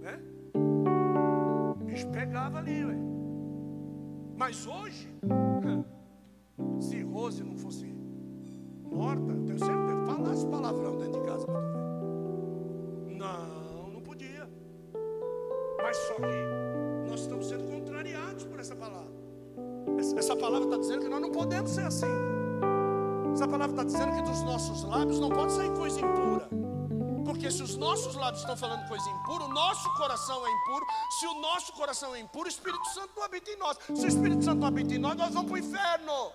[0.00, 0.20] Né?
[0.54, 3.11] O bicho pegava ali, ué.
[4.42, 5.08] Mas hoje,
[6.80, 7.86] se Rose não fosse
[8.90, 13.14] morta, tenho certeza, falasse palavrão dentro de casa para tu ver.
[13.18, 14.50] Não, não podia.
[15.80, 19.12] Mas só que nós estamos sendo contrariados por essa palavra.
[20.16, 22.12] Essa palavra está dizendo que nós não podemos ser assim.
[23.32, 26.61] Essa palavra está dizendo que dos nossos lábios não pode sair coisa impura.
[27.52, 30.86] Se os nossos lábios estão falando coisa impura, o nosso coração é impuro.
[31.20, 33.76] Se o nosso coração é impuro, o Espírito Santo não habita em nós.
[33.94, 36.32] Se o Espírito Santo não habita em nós, nós vamos para o inferno.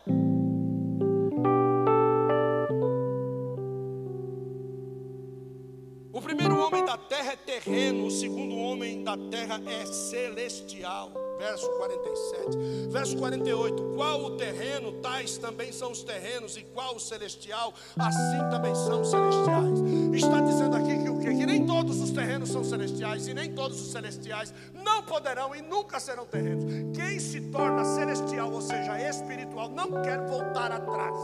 [6.13, 11.11] O primeiro homem da terra é terreno, o segundo homem da terra é celestial.
[11.37, 12.57] Verso 47.
[12.89, 13.83] Verso 48.
[13.95, 19.01] Qual o terreno, tais também são os terrenos, e qual o celestial, assim também são
[19.01, 19.79] os celestiais.
[20.13, 21.35] Está dizendo aqui que o quê?
[21.35, 25.61] Que nem todos os terrenos são celestiais, e nem todos os celestiais não poderão e
[25.61, 26.65] nunca serão terrenos.
[26.95, 31.15] Quem se torna celestial, ou seja, espiritual, não quer voltar atrás.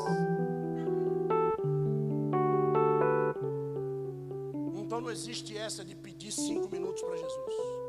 [4.76, 7.82] Então não existe essa de pedir cinco minutos para Jesus.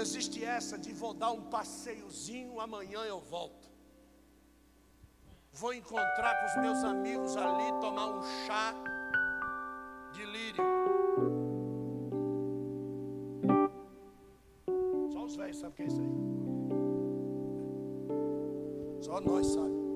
[0.00, 3.68] Não existe essa de vou dar um passeiozinho, amanhã eu volto.
[5.52, 8.72] Vou encontrar com os meus amigos ali, tomar um chá
[10.14, 10.64] de lírio.
[15.12, 16.08] Só os velhos sabem o que é isso aí.
[19.02, 19.90] Só nós sabemos.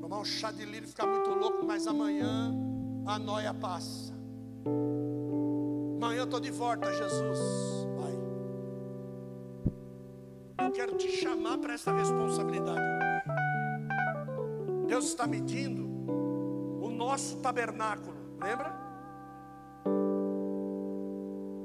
[0.00, 2.50] Tomar um chá de lírio, ficar muito louco, mas amanhã
[3.04, 4.14] a noia passa.
[6.02, 7.38] Amanhã eu estou de volta, Jesus.
[7.96, 8.12] Pai.
[10.66, 12.80] Eu quero te chamar para essa responsabilidade.
[14.88, 15.84] Deus está medindo
[16.84, 18.74] o nosso tabernáculo, lembra?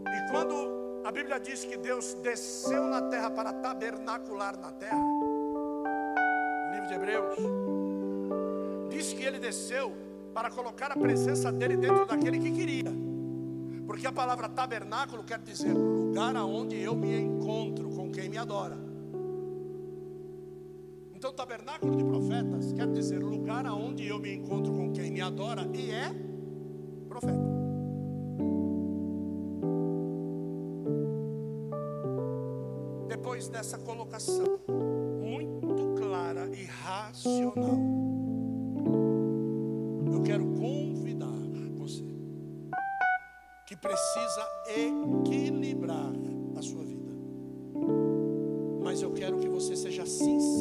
[0.06, 6.74] E quando a Bíblia diz que Deus desceu na terra para tabernacular na terra, no
[6.74, 7.40] livro de Hebreus,
[8.92, 9.98] diz que ele desceu
[10.32, 13.07] para colocar a presença dele dentro daquele que queria.
[13.88, 18.78] Porque a palavra tabernáculo quer dizer lugar aonde eu me encontro com quem me adora.
[21.16, 25.68] Então, tabernáculo de profetas quer dizer lugar aonde eu me encontro com quem me adora
[25.74, 26.12] e é
[27.08, 27.48] profeta.
[33.08, 34.60] Depois dessa colocação
[35.22, 37.97] muito clara e racional,
[44.76, 46.14] equilibrar
[46.56, 47.12] a sua vida.
[48.84, 50.57] Mas eu quero que você seja sincero